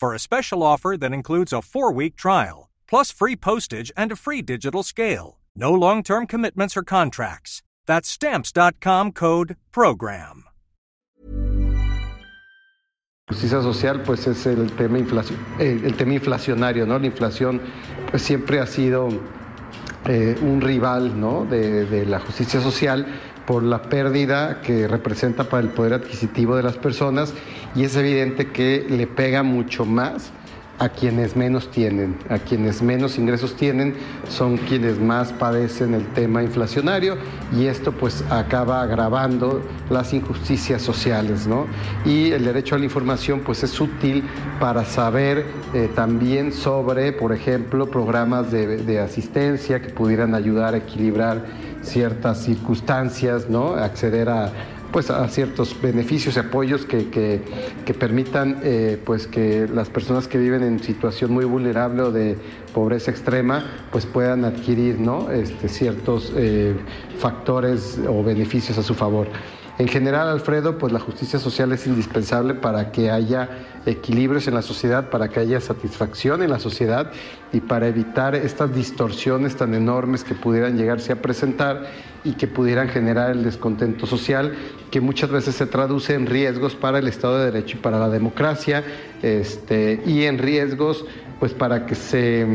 [0.00, 4.16] for a special offer that includes a four week trial, plus free postage and a
[4.16, 5.38] free digital scale.
[5.54, 7.62] No long term commitments or contracts.
[7.86, 10.44] That's stamps.com code PROGRAM.
[13.28, 16.96] Justicia social, pues es el tema, inflación, eh, tema inflacionario, ¿no?
[16.96, 17.60] La inflación,
[18.08, 19.08] pues siempre ha sido
[20.06, 21.44] eh, un rival, ¿no?
[21.44, 23.04] De la justicia social
[23.44, 27.32] por la pérdida que representa para el poder adquisitivo de las personas
[27.76, 30.32] y es evidente que le pega mucho más
[30.78, 33.94] a quienes menos tienen, a quienes menos ingresos tienen,
[34.28, 37.16] son quienes más padecen el tema inflacionario
[37.56, 41.66] y esto pues acaba agravando las injusticias sociales, ¿no?
[42.04, 44.24] Y el derecho a la información pues es útil
[44.60, 50.78] para saber eh, también sobre, por ejemplo, programas de, de asistencia que pudieran ayudar a
[50.78, 51.44] equilibrar
[51.80, 53.74] ciertas circunstancias, ¿no?
[53.74, 54.52] Acceder a
[54.96, 60.38] pues a ciertos beneficios y apoyos que, que, permitan eh, pues que las personas que
[60.38, 62.38] viven en situación muy vulnerable o de
[62.72, 65.30] pobreza extrema pues puedan adquirir ¿no?
[65.30, 66.74] este, ciertos eh,
[67.18, 69.28] factores o beneficios a su favor.
[69.78, 73.50] En general, Alfredo, pues la justicia social es indispensable para que haya
[73.84, 77.12] equilibrios en la sociedad, para que haya satisfacción en la sociedad
[77.52, 81.84] y para evitar estas distorsiones tan enormes que pudieran llegarse a presentar
[82.26, 84.52] y que pudieran generar el descontento social,
[84.90, 88.08] que muchas veces se traduce en riesgos para el Estado de Derecho y para la
[88.08, 88.82] democracia,
[89.22, 91.04] este, y en riesgos
[91.38, 92.46] pues para que se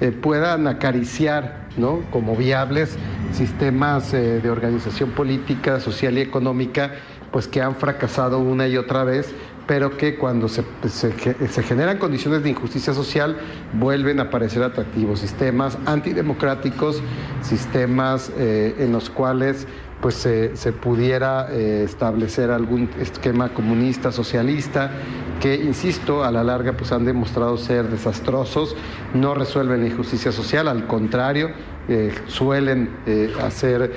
[0.00, 2.02] eh, puedan acariciar ¿no?
[2.10, 2.96] como viables
[3.32, 6.92] sistemas eh, de organización política, social y económica,
[7.30, 9.34] pues que han fracasado una y otra vez,
[9.68, 13.36] pero que cuando se, se, generan condiciones de injusticia social
[13.74, 17.02] vuelven a aparecer atractivos, sistemas antidemocráticos,
[17.42, 19.68] sistemas eh, en los cuales
[20.00, 24.90] pues se, pudiera eh, establecer algún esquema comunista, socialista,
[25.40, 28.74] que, insisto, a la larga pues han demostrado ser desastrosos,
[29.12, 31.50] no resuelven la injusticia social, al contrario,
[31.88, 33.92] eh, suelen eh, hacer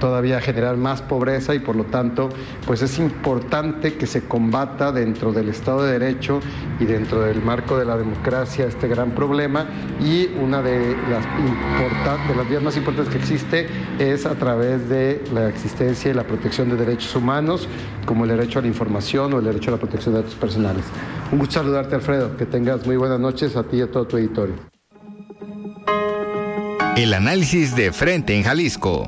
[0.00, 2.28] todavía generar más pobreza y por lo tanto
[2.66, 6.40] pues es importante que se combata dentro del Estado de Derecho
[6.80, 9.66] y dentro del marco de la democracia este gran problema
[10.00, 11.24] y una de las,
[12.28, 16.24] de las vías más importantes que existe es a través de la existencia y la
[16.24, 17.68] protección de derechos humanos
[18.06, 20.84] como el derecho a la información o el derecho a la protección de datos personales.
[21.30, 24.16] Un gusto saludarte Alfredo, que tengas muy buenas noches a ti y a todo tu
[24.16, 24.54] editorio.
[26.96, 29.06] El análisis de frente en Jalisco.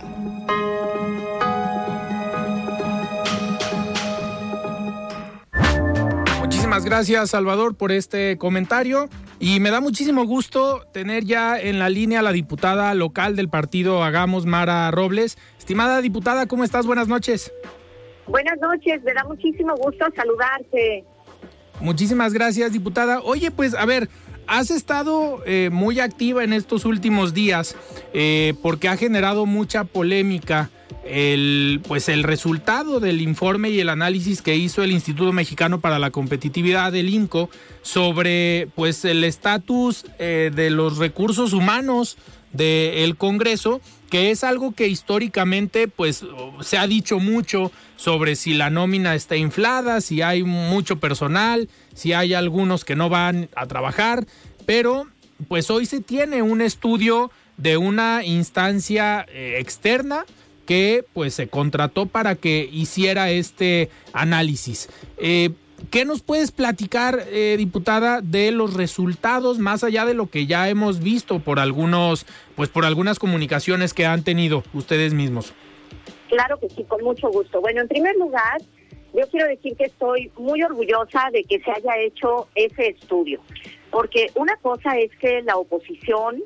[6.38, 9.08] Muchísimas gracias Salvador por este comentario.
[9.40, 13.48] Y me da muchísimo gusto tener ya en la línea a la diputada local del
[13.48, 15.38] partido Hagamos, Mara Robles.
[15.58, 16.84] Estimada diputada, ¿cómo estás?
[16.84, 17.50] Buenas noches.
[18.26, 21.06] Buenas noches, me da muchísimo gusto saludarte.
[21.80, 23.20] Muchísimas gracias, diputada.
[23.22, 24.10] Oye, pues a ver,
[24.48, 27.76] has estado eh, muy activa en estos últimos días
[28.12, 30.70] eh, porque ha generado mucha polémica
[31.04, 35.98] el, pues el resultado del informe y el análisis que hizo el Instituto Mexicano para
[35.98, 37.50] la Competitividad del INCO
[37.82, 42.16] sobre pues el estatus eh, de los recursos humanos
[42.52, 46.24] del Congreso, que es algo que históricamente pues
[46.60, 52.12] se ha dicho mucho sobre si la nómina está inflada, si hay mucho personal, si
[52.12, 54.26] hay algunos que no van a trabajar,
[54.66, 55.06] pero
[55.48, 60.24] pues hoy se tiene un estudio de una instancia eh, externa
[60.66, 64.88] que pues se contrató para que hiciera este análisis.
[65.16, 65.50] Eh,
[65.90, 70.68] ¿Qué nos puedes platicar, eh, diputada, de los resultados más allá de lo que ya
[70.68, 75.54] hemos visto por algunos, pues por algunas comunicaciones que han tenido ustedes mismos?
[76.28, 77.60] Claro que sí, con mucho gusto.
[77.60, 78.60] Bueno, en primer lugar,
[79.14, 83.40] yo quiero decir que estoy muy orgullosa de que se haya hecho ese estudio,
[83.90, 86.42] porque una cosa es que la oposición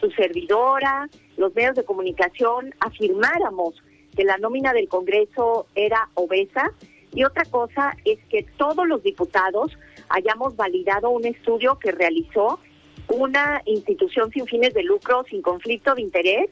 [0.00, 3.74] su servidora, los medios de comunicación, afirmáramos
[4.16, 6.72] que la nómina del Congreso era obesa
[7.14, 9.72] y otra cosa es que todos los diputados
[10.08, 12.58] hayamos validado un estudio que realizó
[13.08, 16.50] una institución sin fines de lucro, sin conflicto de interés,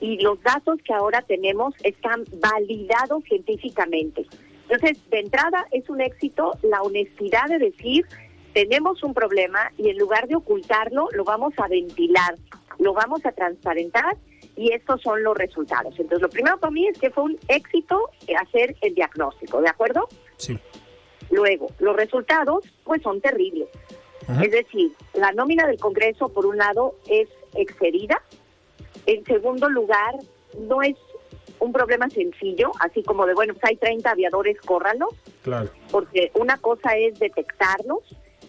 [0.00, 4.26] y los datos que ahora tenemos están validados científicamente.
[4.68, 8.04] Entonces, de entrada es un éxito la honestidad de decir,
[8.52, 12.34] tenemos un problema y en lugar de ocultarlo, lo vamos a ventilar
[12.78, 14.16] lo vamos a transparentar
[14.56, 15.94] y estos son los resultados.
[15.98, 20.08] Entonces, lo primero para mí es que fue un éxito hacer el diagnóstico, ¿de acuerdo?
[20.36, 20.58] Sí.
[21.30, 23.68] Luego, los resultados, pues son terribles.
[24.40, 28.22] Es decir, la nómina del Congreso, por un lado, es excedida.
[29.06, 30.14] En segundo lugar,
[30.58, 30.96] no es
[31.58, 35.10] un problema sencillo, así como de, bueno, pues hay 30 aviadores, córralos.
[35.42, 35.70] Claro.
[35.90, 38.00] Porque una cosa es detectarlos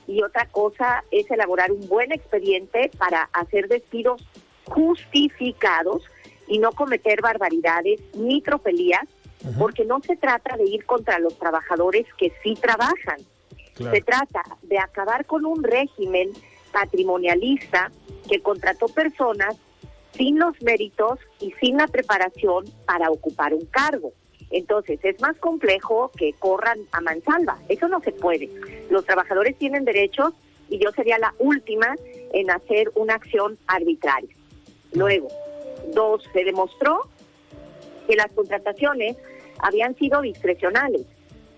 [0.08, 4.24] y otra cosa es elaborar un buen expediente para hacer despidos
[4.65, 6.04] justificados
[6.47, 9.08] y no cometer barbaridades ni tropelías,
[9.58, 13.17] porque no se trata de ir contra los trabajadores que sí trabajan.
[13.76, 16.30] Se trata de acabar con un régimen
[16.71, 17.91] patrimonialista
[18.30, 19.58] que contrató personas
[20.15, 24.13] sin los méritos y sin la preparación para ocupar un cargo.
[24.52, 27.58] Entonces, es más complejo que corran a mansalva.
[27.69, 28.49] Eso no se puede.
[28.89, 30.34] Los trabajadores tienen derechos
[30.69, 31.95] y yo sería la última
[32.34, 34.30] en hacer una acción arbitraria.
[34.93, 35.27] Luego,
[35.93, 37.01] dos, se demostró
[38.08, 39.17] que las contrataciones
[39.60, 41.06] habían sido discrecionales,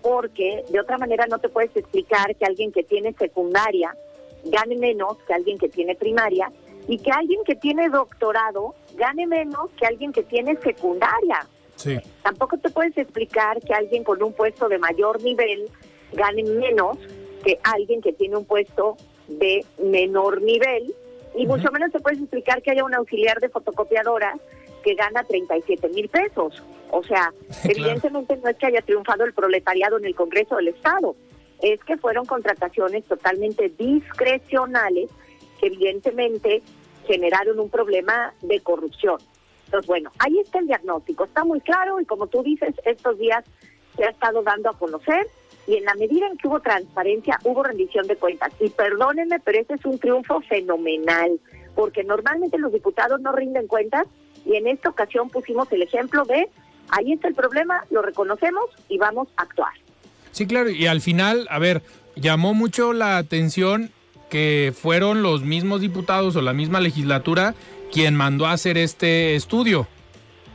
[0.02, 3.94] porque de otra manera no te puedes explicar que alguien que tiene secundaria
[4.44, 6.52] gane menos que alguien que tiene primaria
[6.86, 11.46] y que alguien que tiene doctorado gane menos que alguien que tiene secundaria.
[12.22, 15.68] Tampoco te puedes explicar que alguien con un puesto de mayor nivel
[16.12, 16.96] gane menos
[17.44, 18.96] que alguien que tiene un puesto
[19.28, 20.94] de menor nivel
[21.36, 24.38] y mucho menos te puedes explicar que haya un auxiliar de fotocopiadora
[24.82, 26.62] que gana 37 mil pesos.
[26.90, 27.32] O sea,
[27.64, 31.14] evidentemente no es que haya triunfado el proletariado en el Congreso del Estado,
[31.60, 35.10] es que fueron contrataciones totalmente discrecionales
[35.60, 36.62] que evidentemente
[37.06, 39.18] generaron un problema de corrupción.
[39.66, 43.44] Entonces, bueno, ahí está el diagnóstico, está muy claro y como tú dices, estos días
[43.96, 45.26] se ha estado dando a conocer
[45.66, 48.52] y en la medida en que hubo transparencia, hubo rendición de cuentas.
[48.60, 51.40] Y perdónenme, pero ese es un triunfo fenomenal,
[51.74, 54.06] porque normalmente los diputados no rinden cuentas
[54.44, 56.48] y en esta ocasión pusimos el ejemplo de,
[56.90, 59.72] ahí está el problema, lo reconocemos y vamos a actuar.
[60.30, 61.82] Sí, claro, y al final, a ver,
[62.14, 63.90] llamó mucho la atención
[64.30, 67.54] que fueron los mismos diputados o la misma legislatura
[67.92, 69.86] quien mandó a hacer este estudio.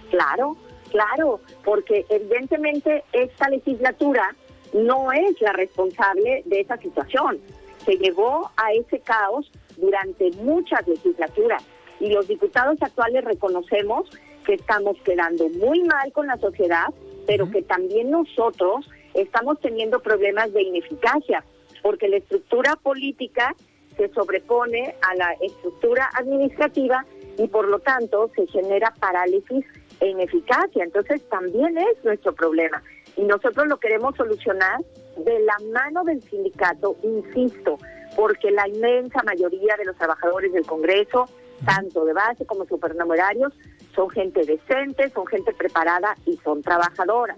[0.10, 0.58] Claro,
[0.90, 4.36] claro, porque evidentemente esta legislatura
[4.74, 7.40] no es la responsable de esa situación.
[7.86, 11.64] Se llegó a ese caos durante muchas legislaturas
[12.00, 14.10] y los diputados actuales reconocemos
[14.46, 16.88] que estamos quedando muy mal con la sociedad,
[17.28, 21.44] pero que también nosotros estamos teniendo problemas de ineficacia,
[21.82, 23.56] porque la estructura política
[23.98, 27.06] se sobrepone a la estructura administrativa
[27.38, 29.66] y por lo tanto se genera parálisis
[30.00, 30.84] e ineficacia.
[30.84, 32.82] Entonces también es nuestro problema
[33.18, 34.80] y nosotros lo queremos solucionar
[35.18, 37.78] de la mano del sindicato, insisto,
[38.16, 41.26] porque la inmensa mayoría de los trabajadores del Congreso,
[41.66, 43.54] tanto de base como supernumerarios,
[43.96, 47.38] son gente decente, son gente preparada y son trabajadoras.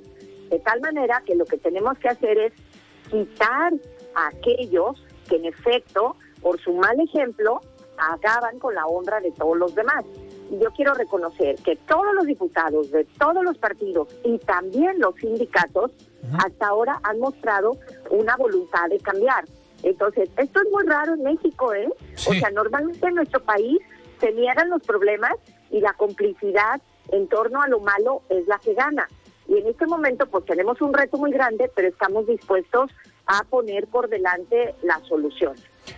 [0.49, 2.53] De tal manera que lo que tenemos que hacer es
[3.09, 3.73] quitar
[4.15, 7.61] a aquellos que en efecto por su mal ejemplo,
[7.97, 10.03] acaban con la honra de todos los demás.
[10.51, 15.91] Yo quiero reconocer que todos los diputados de todos los partidos y también los sindicatos
[16.37, 17.77] hasta ahora han mostrado
[18.09, 19.45] una voluntad de cambiar.
[19.83, 21.89] Entonces, esto es muy raro en México, ¿eh?
[22.27, 23.79] O sea, normalmente en nuestro país
[24.19, 25.33] se niegan los problemas
[25.71, 26.81] y la complicidad
[27.11, 29.07] en torno a lo malo es la que gana.
[29.47, 32.89] Y en este momento pues tenemos un reto muy grande, pero estamos dispuestos
[33.25, 35.55] a poner por delante la solución.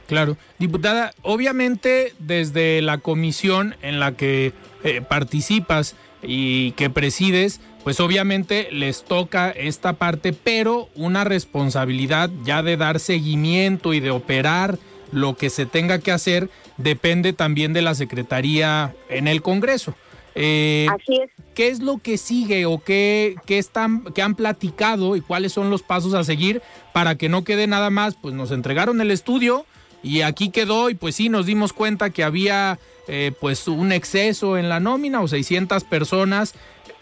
[0.08, 8.00] Claro, diputada, obviamente desde la comisión en la que eh, participas y que presides, pues
[8.00, 14.80] obviamente les toca esta parte, pero una responsabilidad ya de dar seguimiento y de operar
[15.12, 19.96] lo que se tenga que hacer depende también de la Secretaría en el Congreso.
[20.36, 21.32] Eh, Así es.
[21.54, 25.70] ¿Qué es lo que sigue o qué, qué, están, qué han platicado y cuáles son
[25.70, 26.62] los pasos a seguir
[26.92, 28.16] para que no quede nada más?
[28.16, 29.66] Pues nos entregaron el estudio
[30.06, 32.78] y aquí quedó y pues sí nos dimos cuenta que había
[33.08, 36.54] eh, pues un exceso en la nómina o 600 personas.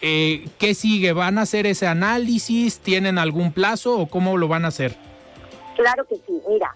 [0.01, 1.11] Eh, ¿Qué sigue?
[1.11, 2.79] ¿Van a hacer ese análisis?
[2.79, 4.95] ¿Tienen algún plazo o cómo lo van a hacer?
[5.75, 6.41] Claro que sí.
[6.47, 6.73] Mira,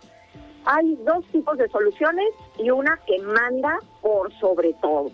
[0.66, 2.28] hay dos tipos de soluciones
[2.60, 5.14] y una que manda por sobre todo.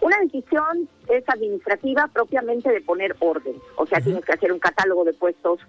[0.00, 5.04] Una decisión es administrativa propiamente de poner orden, o sea, tienes que hacer un catálogo
[5.04, 5.60] de puestos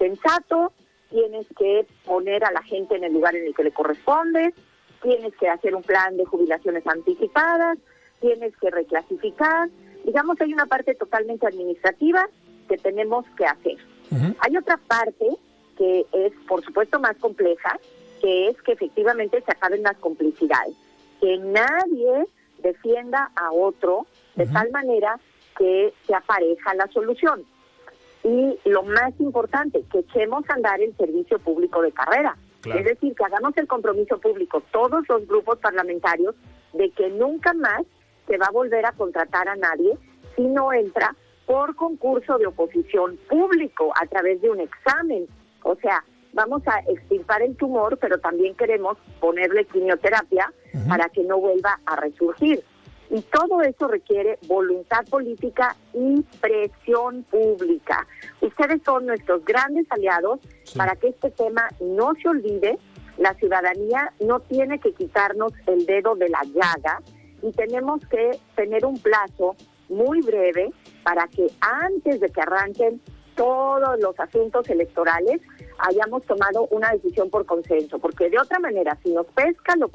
[0.00, 0.72] sensato,
[1.10, 4.54] tienes que poner a la gente en el lugar en el que le corresponde,
[5.02, 7.78] tienes que hacer un plan de jubilaciones anticipadas,
[8.20, 9.68] tienes que reclasificar,
[10.04, 12.28] digamos, hay una parte totalmente administrativa
[12.68, 13.76] que tenemos que hacer.
[14.40, 15.26] Hay otra parte
[15.76, 17.78] que es, por supuesto, más compleja,
[18.20, 20.74] que es que efectivamente se acaben las complicidades,
[21.20, 22.26] que nadie
[22.58, 25.18] defienda a otro de tal manera
[25.56, 27.44] que se apareja la solución.
[28.22, 32.36] Y lo más importante, que echemos a andar el servicio público de carrera.
[32.64, 36.34] Es decir, que hagamos el compromiso público, todos los grupos parlamentarios,
[36.74, 37.82] de que nunca más
[38.26, 39.96] se va a volver a contratar a nadie
[40.36, 41.16] si no entra
[41.46, 45.26] por concurso de oposición público a través de un examen.
[45.62, 50.52] O sea, vamos a extirpar el tumor, pero también queremos ponerle quimioterapia
[50.88, 52.62] para que no vuelva a resurgir.
[53.10, 58.06] Y todo eso requiere voluntad política y presión pública.
[58.40, 60.38] Ustedes son nuestros grandes aliados
[60.76, 62.78] para que este tema no se olvide.
[63.18, 67.02] La ciudadanía no tiene que quitarnos el dedo de la llaga
[67.42, 69.56] y tenemos que tener un plazo
[69.88, 70.70] muy breve
[71.02, 73.00] para que antes de que arranquen
[73.34, 75.40] todos los asuntos electorales
[75.78, 79.88] hayamos tomado una decisión por consenso, porque de otra manera, si nos pesca lo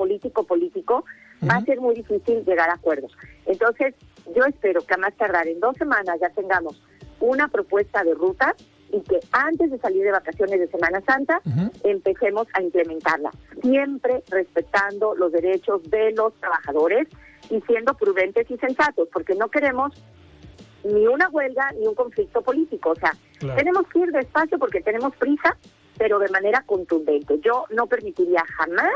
[1.44, 3.12] va a ser muy difícil llegar a acuerdos.
[3.46, 3.96] Entonces,
[4.36, 6.82] yo espero que a más tardar en dos semanas ya tengamos
[7.20, 8.56] una propuesta de ruta
[8.92, 11.42] y que antes de salir de vacaciones de Semana Santa
[11.84, 13.32] empecemos a implementarla,
[13.62, 17.08] siempre respetando los derechos de los trabajadores
[17.50, 19.92] y siendo prudentes y sensatos, porque no queremos
[20.84, 22.92] ni una huelga ni un conflicto político.
[22.92, 23.14] O sea,
[23.56, 25.58] tenemos que ir despacio porque tenemos prisa,
[25.98, 27.40] pero de manera contundente.
[27.44, 28.94] Yo no permitiría jamás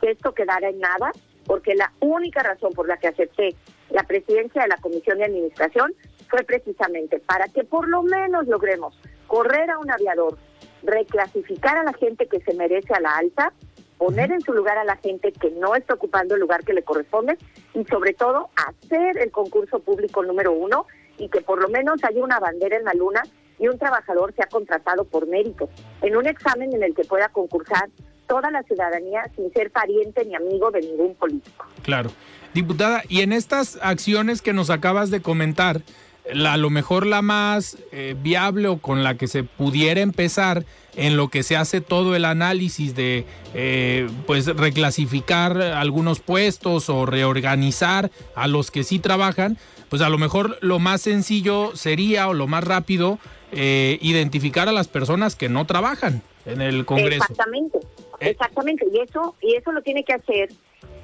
[0.00, 1.12] que esto quedara en nada,
[1.50, 3.56] porque la única razón por la que acepté
[3.90, 5.92] la presidencia de la Comisión de Administración
[6.28, 8.96] fue precisamente para que por lo menos logremos
[9.26, 10.38] correr a un aviador,
[10.84, 13.52] reclasificar a la gente que se merece a la alta,
[13.98, 16.84] poner en su lugar a la gente que no está ocupando el lugar que le
[16.84, 17.36] corresponde
[17.74, 20.86] y sobre todo hacer el concurso público número uno
[21.18, 23.24] y que por lo menos haya una bandera en la luna
[23.58, 25.68] y un trabajador sea contratado por mérito,
[26.00, 27.90] en un examen en el que pueda concursar
[28.30, 31.66] toda la ciudadanía sin ser pariente ni amigo de ningún político.
[31.82, 32.12] Claro.
[32.54, 35.82] Diputada, y en estas acciones que nos acabas de comentar,
[36.32, 40.64] la, a lo mejor la más eh, viable o con la que se pudiera empezar
[40.94, 47.06] en lo que se hace todo el análisis de eh, pues reclasificar algunos puestos o
[47.06, 49.58] reorganizar a los que sí trabajan,
[49.88, 53.18] pues a lo mejor lo más sencillo sería o lo más rápido
[53.50, 57.24] eh, identificar a las personas que no trabajan en el Congreso.
[57.28, 57.80] Exactamente,
[58.20, 58.30] eh.
[58.30, 58.86] exactamente.
[58.92, 60.50] Y eso, y eso lo tiene que hacer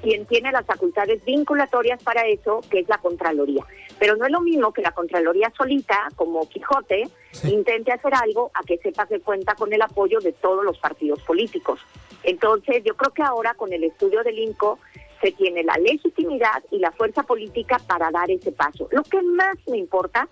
[0.01, 3.65] quien tiene las facultades vinculatorias para eso, que es la Contraloría.
[3.99, 7.09] Pero no es lo mismo que la Contraloría solita, como Quijote,
[7.43, 11.21] intente hacer algo a que sepa que cuenta con el apoyo de todos los partidos
[11.23, 11.79] políticos.
[12.23, 14.79] Entonces, yo creo que ahora con el estudio del INCO
[15.21, 18.87] se tiene la legitimidad y la fuerza política para dar ese paso.
[18.91, 20.27] Lo que más me importa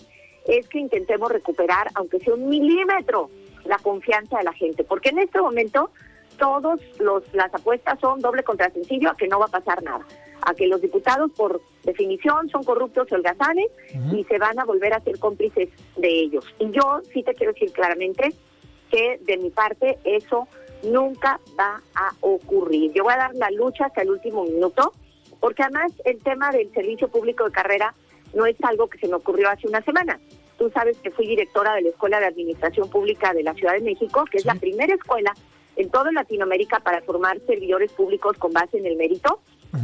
[0.45, 3.29] es que intentemos recuperar, aunque sea un milímetro,
[3.65, 5.89] la confianza de la gente, porque en este momento
[6.37, 10.05] todos los las apuestas son doble contra sencillo a que no va a pasar nada,
[10.41, 13.67] a que los diputados por definición son corruptos holgazanes
[14.11, 16.45] y se van a volver a ser cómplices de ellos.
[16.59, 18.33] Y yo sí te quiero decir claramente
[18.89, 20.47] que de mi parte eso
[20.83, 22.91] nunca va a ocurrir.
[22.93, 24.93] Yo voy a dar la lucha hasta el último minuto,
[25.39, 27.93] porque además el tema del servicio público de carrera
[28.33, 30.19] no es algo que se me ocurrió hace una semana.
[30.57, 33.81] Tú sabes que fui directora de la Escuela de Administración Pública de la Ciudad de
[33.81, 35.33] México, que es la primera escuela
[35.75, 39.39] en toda Latinoamérica para formar servidores públicos con base en el mérito.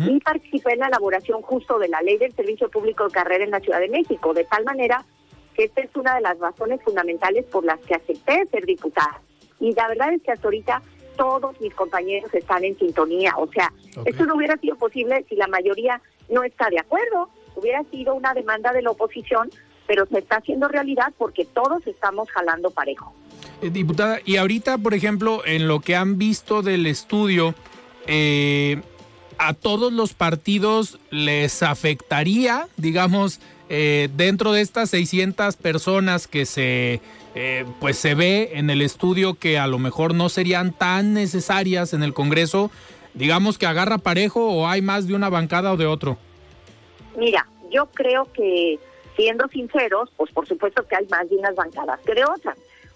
[0.08, 3.52] Y participé en la elaboración justo de la ley del servicio público de carrera en
[3.52, 5.04] la Ciudad de México, de tal manera
[5.54, 9.20] que esta es una de las razones fundamentales por las que acepté ser diputada.
[9.60, 10.82] Y la verdad es que hasta ahorita
[11.18, 13.34] todos mis compañeros están en sintonía.
[13.38, 13.72] O sea,
[14.06, 17.30] esto no hubiera sido posible si la mayoría no está de acuerdo.
[17.56, 19.50] Hubiera sido una demanda de la oposición,
[19.88, 23.14] pero se está haciendo realidad porque todos estamos jalando parejo.
[23.62, 27.54] Eh, diputada, y ahorita, por ejemplo, en lo que han visto del estudio,
[28.08, 28.82] eh,
[29.38, 33.40] a todos los partidos les afectaría, digamos,
[33.70, 37.02] eh, dentro de estas 600 personas que se,
[37.80, 42.04] pues se ve en el estudio que a lo mejor no serían tan necesarias en
[42.04, 42.70] el Congreso,
[43.14, 46.18] digamos que agarra parejo o hay más de una bancada o de otro.
[47.18, 48.80] Mira, yo creo que
[49.16, 52.26] siendo sinceros, pues por supuesto que hay más de unas bancadas que de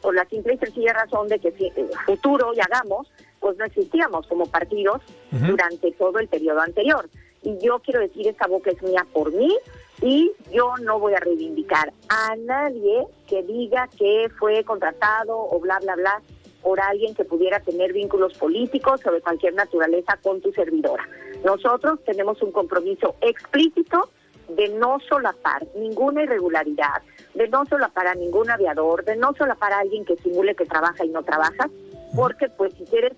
[0.05, 3.65] por la simple y sencilla razón de que si en futuro y hagamos, pues no
[3.65, 5.01] existíamos como partidos
[5.31, 7.09] durante todo el periodo anterior.
[7.41, 9.57] Y yo quiero decir, esta boca es mía por mí
[10.03, 15.79] y yo no voy a reivindicar a nadie que diga que fue contratado o bla,
[15.79, 16.21] bla, bla
[16.61, 21.09] por alguien que pudiera tener vínculos políticos o de cualquier naturaleza con tu servidora.
[21.43, 24.07] Nosotros tenemos un compromiso explícito
[24.49, 27.01] de no solapar ninguna irregularidad,
[27.35, 31.05] de no solapar a ningún aviador, de no solapar a alguien que simule que trabaja
[31.05, 31.69] y no trabaja,
[32.15, 33.13] porque pues si quieres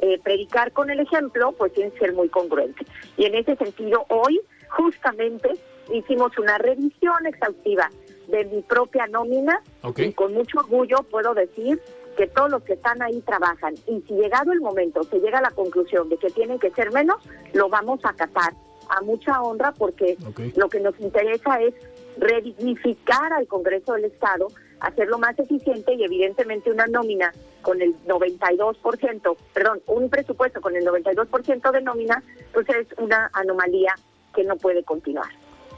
[0.00, 2.84] eh, predicar con el ejemplo, pues tienes que ser muy congruente.
[3.16, 5.50] Y en ese sentido, hoy justamente
[5.92, 7.90] hicimos una revisión exhaustiva
[8.28, 9.62] de mi propia nómina
[9.96, 11.80] y con mucho orgullo puedo decir
[12.16, 13.74] que todos los que están ahí trabajan.
[13.86, 16.92] Y si llegado el momento se llega a la conclusión de que tienen que ser
[16.92, 17.16] menos,
[17.52, 18.52] lo vamos a acatar
[18.88, 20.16] a mucha honra porque
[20.56, 21.74] lo que nos interesa es
[22.16, 24.48] redignificar al Congreso del Estado,
[24.80, 27.32] hacerlo más eficiente y evidentemente una nómina
[27.62, 33.94] con el 92%, perdón, un presupuesto con el 92% de nómina, pues es una anomalía
[34.34, 35.28] que no puede continuar.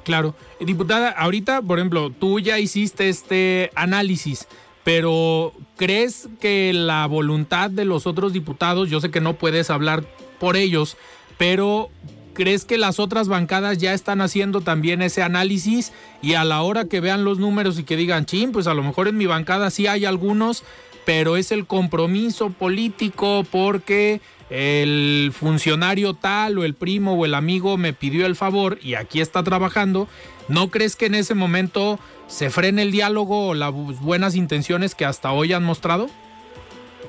[0.05, 0.35] Claro.
[0.61, 4.47] Diputada, ahorita, por ejemplo, tú ya hiciste este análisis,
[4.85, 10.05] pero ¿crees que la voluntad de los otros diputados, yo sé que no puedes hablar
[10.39, 10.97] por ellos,
[11.39, 11.91] pero
[12.35, 16.87] ¿Crees que las otras bancadas ya están haciendo también ese análisis y a la hora
[16.87, 19.71] que vean los números y que digan, chin, pues a lo mejor en mi bancada
[19.71, 20.65] sí hay algunos,
[21.05, 24.21] pero es el compromiso político porque
[24.51, 29.21] el funcionario tal o el primo o el amigo me pidió el favor y aquí
[29.21, 30.09] está trabajando,
[30.49, 35.05] ¿no crees que en ese momento se frene el diálogo o las buenas intenciones que
[35.05, 36.09] hasta hoy han mostrado?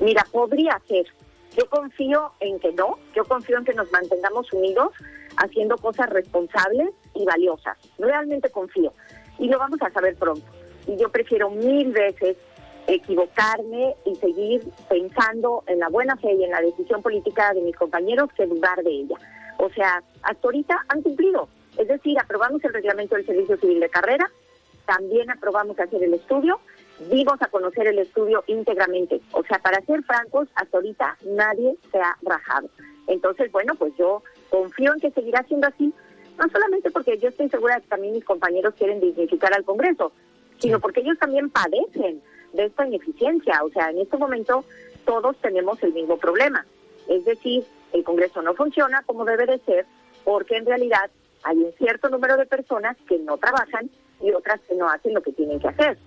[0.02, 1.06] Mira, podría ser,
[1.58, 4.92] yo confío en que no, yo confío en que nos mantengamos unidos
[5.38, 7.78] haciendo cosas responsables y valiosas.
[7.98, 8.94] Realmente confío.
[9.40, 10.46] Y lo vamos a saber pronto.
[10.88, 12.38] Y yo prefiero mil veces
[12.88, 17.76] equivocarme y seguir pensando en la buena fe y en la decisión política de mis
[17.76, 19.18] compañeros que dudar de ella.
[19.58, 21.50] O sea, hasta ahorita han cumplido.
[21.78, 24.30] Es decir, aprobamos el reglamento del Servicio Civil de Carrera,
[24.86, 26.60] también aprobamos hacer el estudio
[27.10, 29.22] dimos a conocer el estudio íntegramente.
[29.32, 32.70] O sea, para ser francos, hasta ahorita nadie se ha rajado.
[33.08, 35.94] Entonces, bueno, pues yo confío en que seguirá siendo así,
[36.38, 40.12] no solamente porque yo estoy segura de que también mis compañeros quieren dignificar al Congreso,
[40.60, 42.22] sino porque ellos también padecen
[42.54, 43.64] de esta ineficiencia.
[43.64, 44.66] O sea, en este momento
[45.06, 46.66] todos tenemos el mismo problema.
[47.08, 49.86] Es decir, el Congreso no funciona como debe de ser
[50.24, 51.10] porque en realidad
[51.44, 53.90] hay un cierto número de personas que no trabajan
[54.22, 55.98] y otras que no hacen lo que tienen que hacer.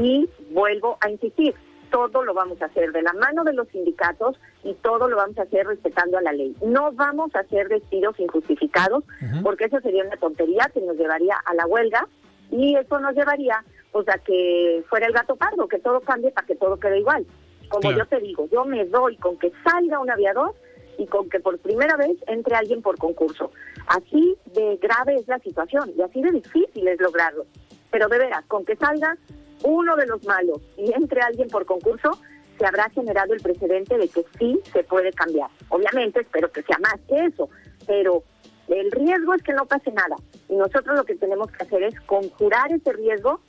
[0.00, 1.54] Y vuelvo a insistir,
[1.92, 5.38] todo lo vamos a hacer de la mano de los sindicatos y todo lo vamos
[5.38, 6.56] a hacer respetando a la ley.
[6.64, 9.04] No vamos a hacer despidos injustificados
[9.42, 12.08] porque eso sería una tontería que nos llevaría a la huelga
[12.50, 13.62] y eso nos llevaría
[13.92, 17.26] pues a que fuera el gato pardo, que todo cambie para que todo quede igual.
[17.68, 20.54] Como yo te digo, yo me doy con que salga un aviador
[20.98, 23.50] y con que por primera vez entre alguien por concurso.
[23.86, 27.44] Así de grave es la situación y así de difícil es lograrlo.
[27.90, 29.18] Pero de veras, con que salga
[29.64, 32.18] uno de los malos y entre alguien por concurso,
[32.58, 35.50] se habrá generado el precedente de que sí se puede cambiar.
[35.68, 37.48] Obviamente espero que sea más que eso,
[37.86, 38.22] pero
[38.68, 40.16] el riesgo es que no pase nada.
[40.48, 43.40] Y nosotros lo que tenemos que hacer es conjurar ese riesgo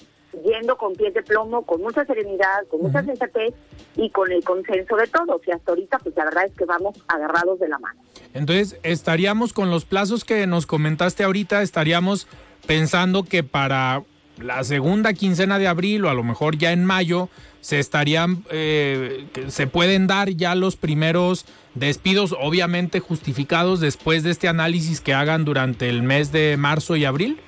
[0.43, 3.53] yendo con pies de plomo, con mucha serenidad, con mucha sensatez
[3.95, 5.41] y con el consenso de todos.
[5.47, 8.01] Y hasta ahorita, pues la verdad es que vamos agarrados de la mano.
[8.33, 12.27] Entonces, estaríamos con los plazos que nos comentaste ahorita, estaríamos
[12.65, 14.03] pensando que para
[14.37, 17.29] la segunda quincena de abril o a lo mejor ya en mayo
[17.61, 24.47] se estarían, eh, se pueden dar ya los primeros despidos, obviamente justificados después de este
[24.47, 27.39] análisis que hagan durante el mes de marzo y abril?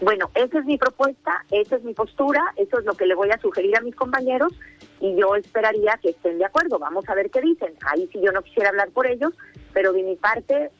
[0.00, 3.30] Bueno, esa es mi propuesta, esa es mi postura, eso es lo que le voy
[3.30, 4.52] a sugerir a mis compañeros
[4.98, 6.78] y yo esperaría que estén de acuerdo.
[6.78, 7.74] Vamos a ver qué dicen.
[7.86, 9.34] Ahí sí yo no quisiera hablar por ellos,
[9.74, 10.70] pero de mi parte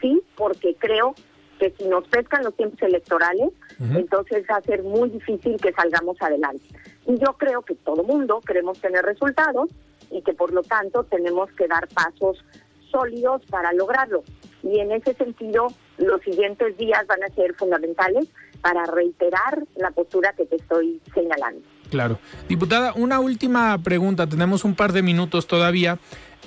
[0.00, 1.16] sí, porque creo
[1.58, 3.50] que si nos pescan los tiempos electorales,
[3.94, 6.64] entonces va a ser muy difícil que salgamos adelante.
[7.06, 9.70] Y yo creo que todo mundo queremos tener resultados
[10.10, 12.44] y que por lo tanto tenemos que dar pasos
[12.90, 14.24] sólidos para lograrlo.
[14.62, 18.28] Y en ese sentido, los siguientes días van a ser fundamentales
[18.60, 21.60] para reiterar la postura que te estoy señalando.
[21.90, 22.18] Claro.
[22.48, 25.98] Diputada, una última pregunta, tenemos un par de minutos todavía.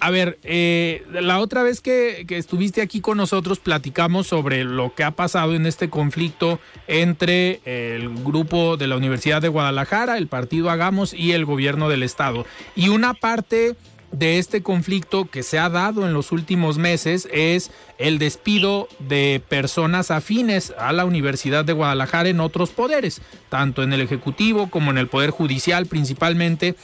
[0.03, 4.95] A ver, eh, la otra vez que, que, estuviste aquí con nosotros platicamos sobre lo
[4.95, 10.25] que ha pasado en este conflicto entre el grupo de la Universidad de Guadalajara, el
[10.25, 12.47] partido Hagamos y el gobierno del estado.
[12.75, 13.75] Y una parte
[14.11, 19.41] de este conflicto que se ha dado en los últimos meses es el despido de
[19.47, 24.91] personas afines a la Universidad de Guadalajara en otros poderes, tanto en el Ejecutivo como
[24.91, 26.75] en el Poder Judicial principalmente.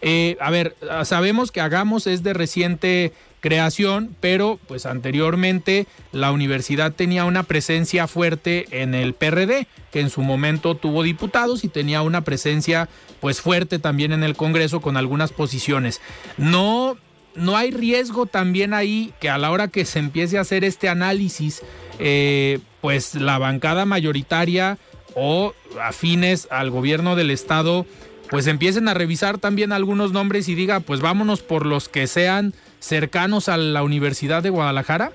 [0.00, 3.12] Eh, a ver, sabemos que Hagamos es de reciente
[3.42, 10.08] creación, pero pues anteriormente la universidad tenía una presencia fuerte en el PRD, que en
[10.08, 12.88] su momento tuvo diputados y tenía una presencia
[13.20, 16.00] pues fuerte también en el Congreso con algunas posiciones.
[16.38, 16.96] No
[17.34, 20.88] no hay riesgo también ahí que a la hora que se empiece a hacer este
[20.88, 21.62] análisis,
[21.98, 24.78] eh, pues la bancada mayoritaria
[25.14, 27.86] o afines al gobierno del estado,
[28.30, 32.54] pues empiecen a revisar también algunos nombres y diga, pues vámonos por los que sean
[32.82, 35.12] cercanos a la Universidad de Guadalajara?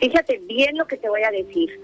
[0.00, 1.80] Fíjate bien lo que te voy a decir.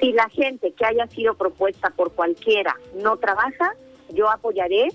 [0.00, 3.74] Si la gente que haya sido propuesta por cualquiera no trabaja,
[4.10, 4.88] yo apoyaré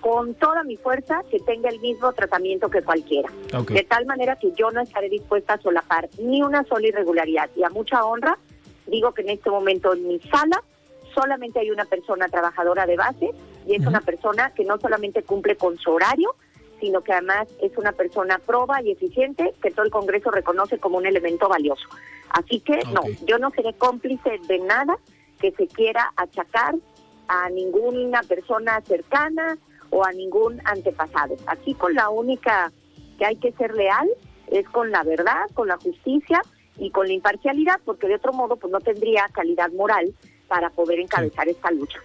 [0.00, 3.30] con toda mi fuerza que tenga el mismo tratamiento que cualquiera.
[3.68, 7.50] De tal manera que yo no estaré dispuesta a solapar ni una sola irregularidad.
[7.56, 8.38] Y a mucha honra,
[8.86, 10.62] digo que en este momento en mi sala
[11.14, 13.30] solamente hay una persona trabajadora de base
[13.66, 16.34] y es una persona que no solamente cumple con su horario,
[16.80, 20.98] sino que además es una persona proba y eficiente que todo el Congreso reconoce como
[20.98, 21.86] un elemento valioso.
[22.30, 24.96] Así que no, yo no seré cómplice de nada
[25.40, 26.74] que se quiera achacar
[27.28, 29.56] a ninguna persona cercana
[29.90, 31.36] o a ningún antepasado.
[31.46, 32.72] Aquí con la única
[33.18, 34.08] que hay que ser leal
[34.48, 36.42] es con la verdad, con la justicia
[36.78, 40.14] y con la imparcialidad, porque de otro modo pues no tendría calidad moral
[40.48, 42.00] para poder encabezar esta lucha.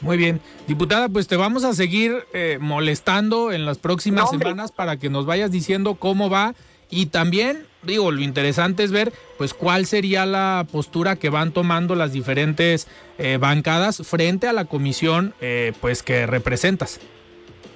[0.00, 0.40] Muy bien.
[0.66, 5.26] Diputada, pues te vamos a seguir eh, molestando en las próximas semanas para que nos
[5.26, 6.54] vayas diciendo cómo va
[6.90, 11.94] y también, digo, lo interesante es ver pues cuál sería la postura que van tomando
[11.94, 12.88] las diferentes
[13.18, 17.00] eh, bancadas frente a la comisión eh, pues que representas.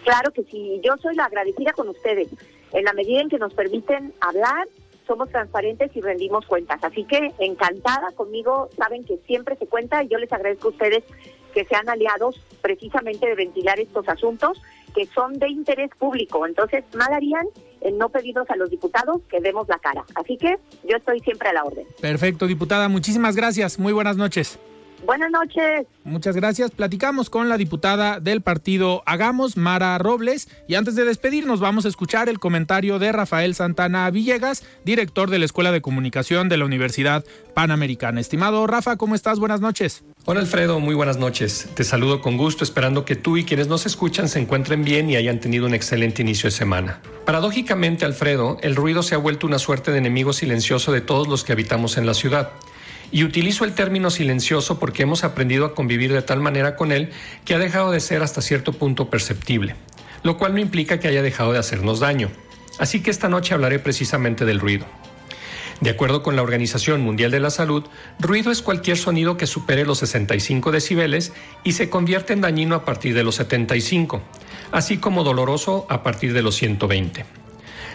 [0.02, 2.28] Claro que sí, yo soy la agradecida con ustedes.
[2.72, 4.66] En la medida en que nos permiten hablar,
[5.06, 6.82] somos transparentes y rendimos cuentas.
[6.82, 11.04] Así que encantada conmigo, saben que siempre se cuenta y yo les agradezco a ustedes
[11.54, 14.60] que sean aliados precisamente de ventilar estos asuntos
[14.94, 16.46] que son de interés público.
[16.46, 17.46] Entonces, mal harían
[17.80, 20.04] en no pedirnos a los diputados que demos la cara.
[20.14, 21.86] Así que yo estoy siempre a la orden.
[22.00, 22.88] Perfecto, diputada.
[22.88, 23.78] Muchísimas gracias.
[23.78, 24.58] Muy buenas noches.
[25.06, 25.86] Buenas noches.
[26.04, 26.70] Muchas gracias.
[26.70, 30.48] Platicamos con la diputada del partido Hagamos, Mara Robles.
[30.66, 35.38] Y antes de despedirnos, vamos a escuchar el comentario de Rafael Santana Villegas, director de
[35.38, 37.24] la Escuela de Comunicación de la Universidad
[37.54, 38.20] Panamericana.
[38.20, 39.38] Estimado Rafa, ¿cómo estás?
[39.38, 40.04] Buenas noches.
[40.26, 41.68] Hola Alfredo, muy buenas noches.
[41.74, 45.16] Te saludo con gusto, esperando que tú y quienes nos escuchan se encuentren bien y
[45.16, 47.00] hayan tenido un excelente inicio de semana.
[47.26, 51.44] Paradójicamente, Alfredo, el ruido se ha vuelto una suerte de enemigo silencioso de todos los
[51.44, 52.50] que habitamos en la ciudad.
[53.14, 57.12] Y utilizo el término silencioso porque hemos aprendido a convivir de tal manera con él
[57.44, 59.76] que ha dejado de ser hasta cierto punto perceptible,
[60.24, 62.32] lo cual no implica que haya dejado de hacernos daño.
[62.80, 64.84] Así que esta noche hablaré precisamente del ruido.
[65.80, 67.84] De acuerdo con la Organización Mundial de la Salud,
[68.18, 72.84] ruido es cualquier sonido que supere los 65 decibeles y se convierte en dañino a
[72.84, 74.22] partir de los 75,
[74.72, 77.24] así como doloroso a partir de los 120.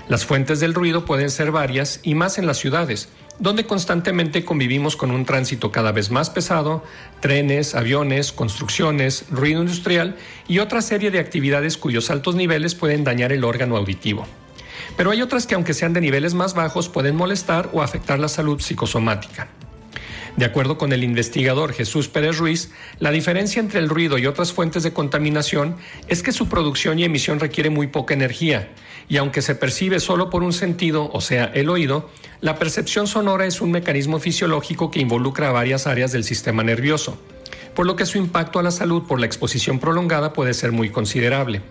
[0.07, 3.09] Las fuentes del ruido pueden ser varias y más en las ciudades,
[3.39, 6.83] donde constantemente convivimos con un tránsito cada vez más pesado,
[7.21, 10.17] trenes, aviones, construcciones, ruido industrial
[10.47, 14.27] y otra serie de actividades cuyos altos niveles pueden dañar el órgano auditivo.
[14.97, 18.27] Pero hay otras que aunque sean de niveles más bajos pueden molestar o afectar la
[18.27, 19.47] salud psicosomática.
[20.39, 24.53] De acuerdo con el investigador Jesús Pérez Ruiz, la diferencia entre el ruido y otras
[24.53, 25.75] fuentes de contaminación
[26.07, 28.69] es que su producción y emisión requiere muy poca energía,
[29.09, 32.09] y aunque se percibe solo por un sentido, o sea, el oído,
[32.39, 37.19] la percepción sonora es un mecanismo fisiológico que involucra varias áreas del sistema nervioso,
[37.75, 40.89] por lo que su impacto a la salud por la exposición prolongada puede ser muy
[40.89, 41.63] considerable.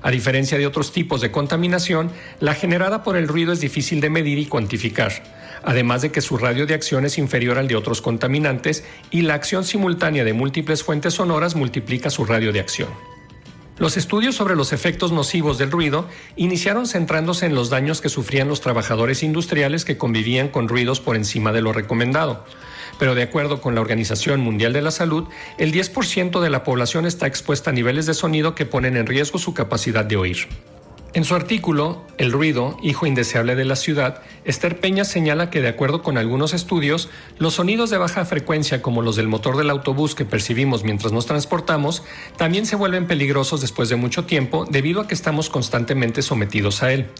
[0.00, 4.08] A diferencia de otros tipos de contaminación, la generada por el ruido es difícil de
[4.08, 8.02] medir y cuantificar, además de que su radio de acción es inferior al de otros
[8.02, 12.88] contaminantes y la acción simultánea de múltiples fuentes sonoras multiplica su radio de acción.
[13.78, 16.06] Los estudios sobre los efectos nocivos del ruido
[16.36, 21.16] iniciaron centrándose en los daños que sufrían los trabajadores industriales que convivían con ruidos por
[21.16, 22.44] encima de lo recomendado.
[22.98, 25.24] Pero de acuerdo con la Organización Mundial de la Salud,
[25.58, 29.38] el 10% de la población está expuesta a niveles de sonido que ponen en riesgo
[29.38, 30.48] su capacidad de oír.
[31.14, 35.68] En su artículo, El ruido, hijo indeseable de la ciudad, Esther Peña señala que de
[35.68, 40.14] acuerdo con algunos estudios, los sonidos de baja frecuencia como los del motor del autobús
[40.14, 42.02] que percibimos mientras nos transportamos,
[42.38, 46.94] también se vuelven peligrosos después de mucho tiempo debido a que estamos constantemente sometidos a
[46.94, 47.10] él.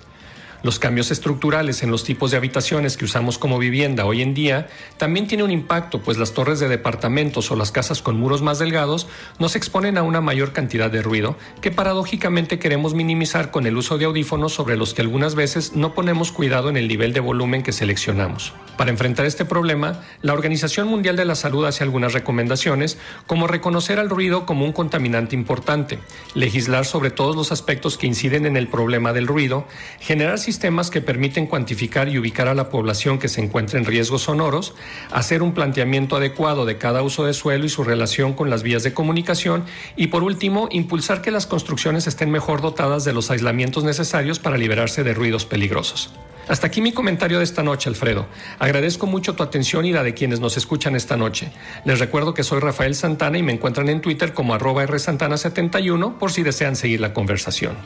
[0.62, 4.68] Los cambios estructurales en los tipos de habitaciones que usamos como vivienda hoy en día
[4.96, 8.60] también tiene un impacto, pues las torres de departamentos o las casas con muros más
[8.60, 9.08] delgados
[9.40, 13.98] nos exponen a una mayor cantidad de ruido que paradójicamente queremos minimizar con el uso
[13.98, 17.64] de audífonos sobre los que algunas veces no ponemos cuidado en el nivel de volumen
[17.64, 18.52] que seleccionamos.
[18.76, 23.98] Para enfrentar este problema, la Organización Mundial de la Salud hace algunas recomendaciones, como reconocer
[23.98, 25.98] al ruido como un contaminante importante,
[26.34, 29.66] legislar sobre todos los aspectos que inciden en el problema del ruido,
[30.00, 34.24] generar sistemas que permiten cuantificar y ubicar a la población que se encuentra en riesgos
[34.24, 34.74] sonoros,
[35.10, 38.82] hacer un planteamiento adecuado de cada uso de suelo y su relación con las vías
[38.82, 39.64] de comunicación
[39.96, 44.58] y por último, impulsar que las construcciones estén mejor dotadas de los aislamientos necesarios para
[44.58, 46.12] liberarse de ruidos peligrosos.
[46.48, 48.26] Hasta aquí mi comentario de esta noche, Alfredo.
[48.58, 51.50] Agradezco mucho tu atención y la de quienes nos escuchan esta noche.
[51.86, 56.30] Les recuerdo que soy Rafael Santana y me encuentran en Twitter como arroba rsantana71 por
[56.30, 57.76] si desean seguir la conversación.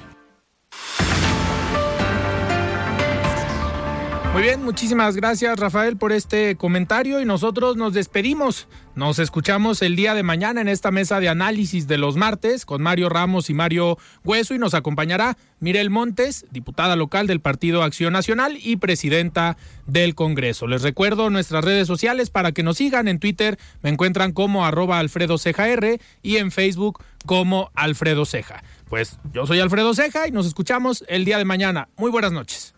[4.37, 8.69] Muy bien, muchísimas gracias Rafael por este comentario y nosotros nos despedimos.
[8.95, 12.83] Nos escuchamos el día de mañana en esta mesa de análisis de los martes con
[12.83, 18.13] Mario Ramos y Mario Hueso y nos acompañará Mirel Montes, diputada local del Partido Acción
[18.13, 19.57] Nacional y presidenta
[19.87, 20.67] del Congreso.
[20.67, 24.99] Les recuerdo nuestras redes sociales para que nos sigan en Twitter, me encuentran como arroba
[24.99, 28.63] Alfredo Ceja R y en Facebook como Alfredo Ceja.
[28.91, 31.89] Pues yo soy Alfredo Ceja y nos escuchamos el día de mañana.
[31.97, 32.75] Muy buenas noches.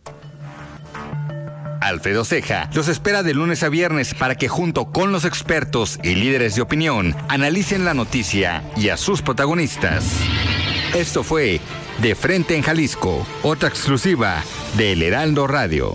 [1.89, 6.15] Alfredo Ceja los espera de lunes a viernes para que junto con los expertos y
[6.15, 10.05] líderes de opinión analicen la noticia y a sus protagonistas.
[10.95, 11.61] Esto fue
[12.01, 14.43] De Frente en Jalisco, otra exclusiva
[14.77, 15.95] de El Heraldo Radio.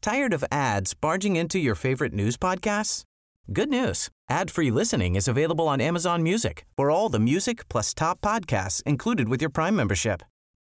[0.00, 3.04] Tired of ads barging into your favorite news podcasts?
[3.52, 4.10] Good news.
[4.28, 6.66] Ad-free listening is available on Amazon Music.
[6.76, 10.22] For all the music plus top podcasts included with your Prime membership.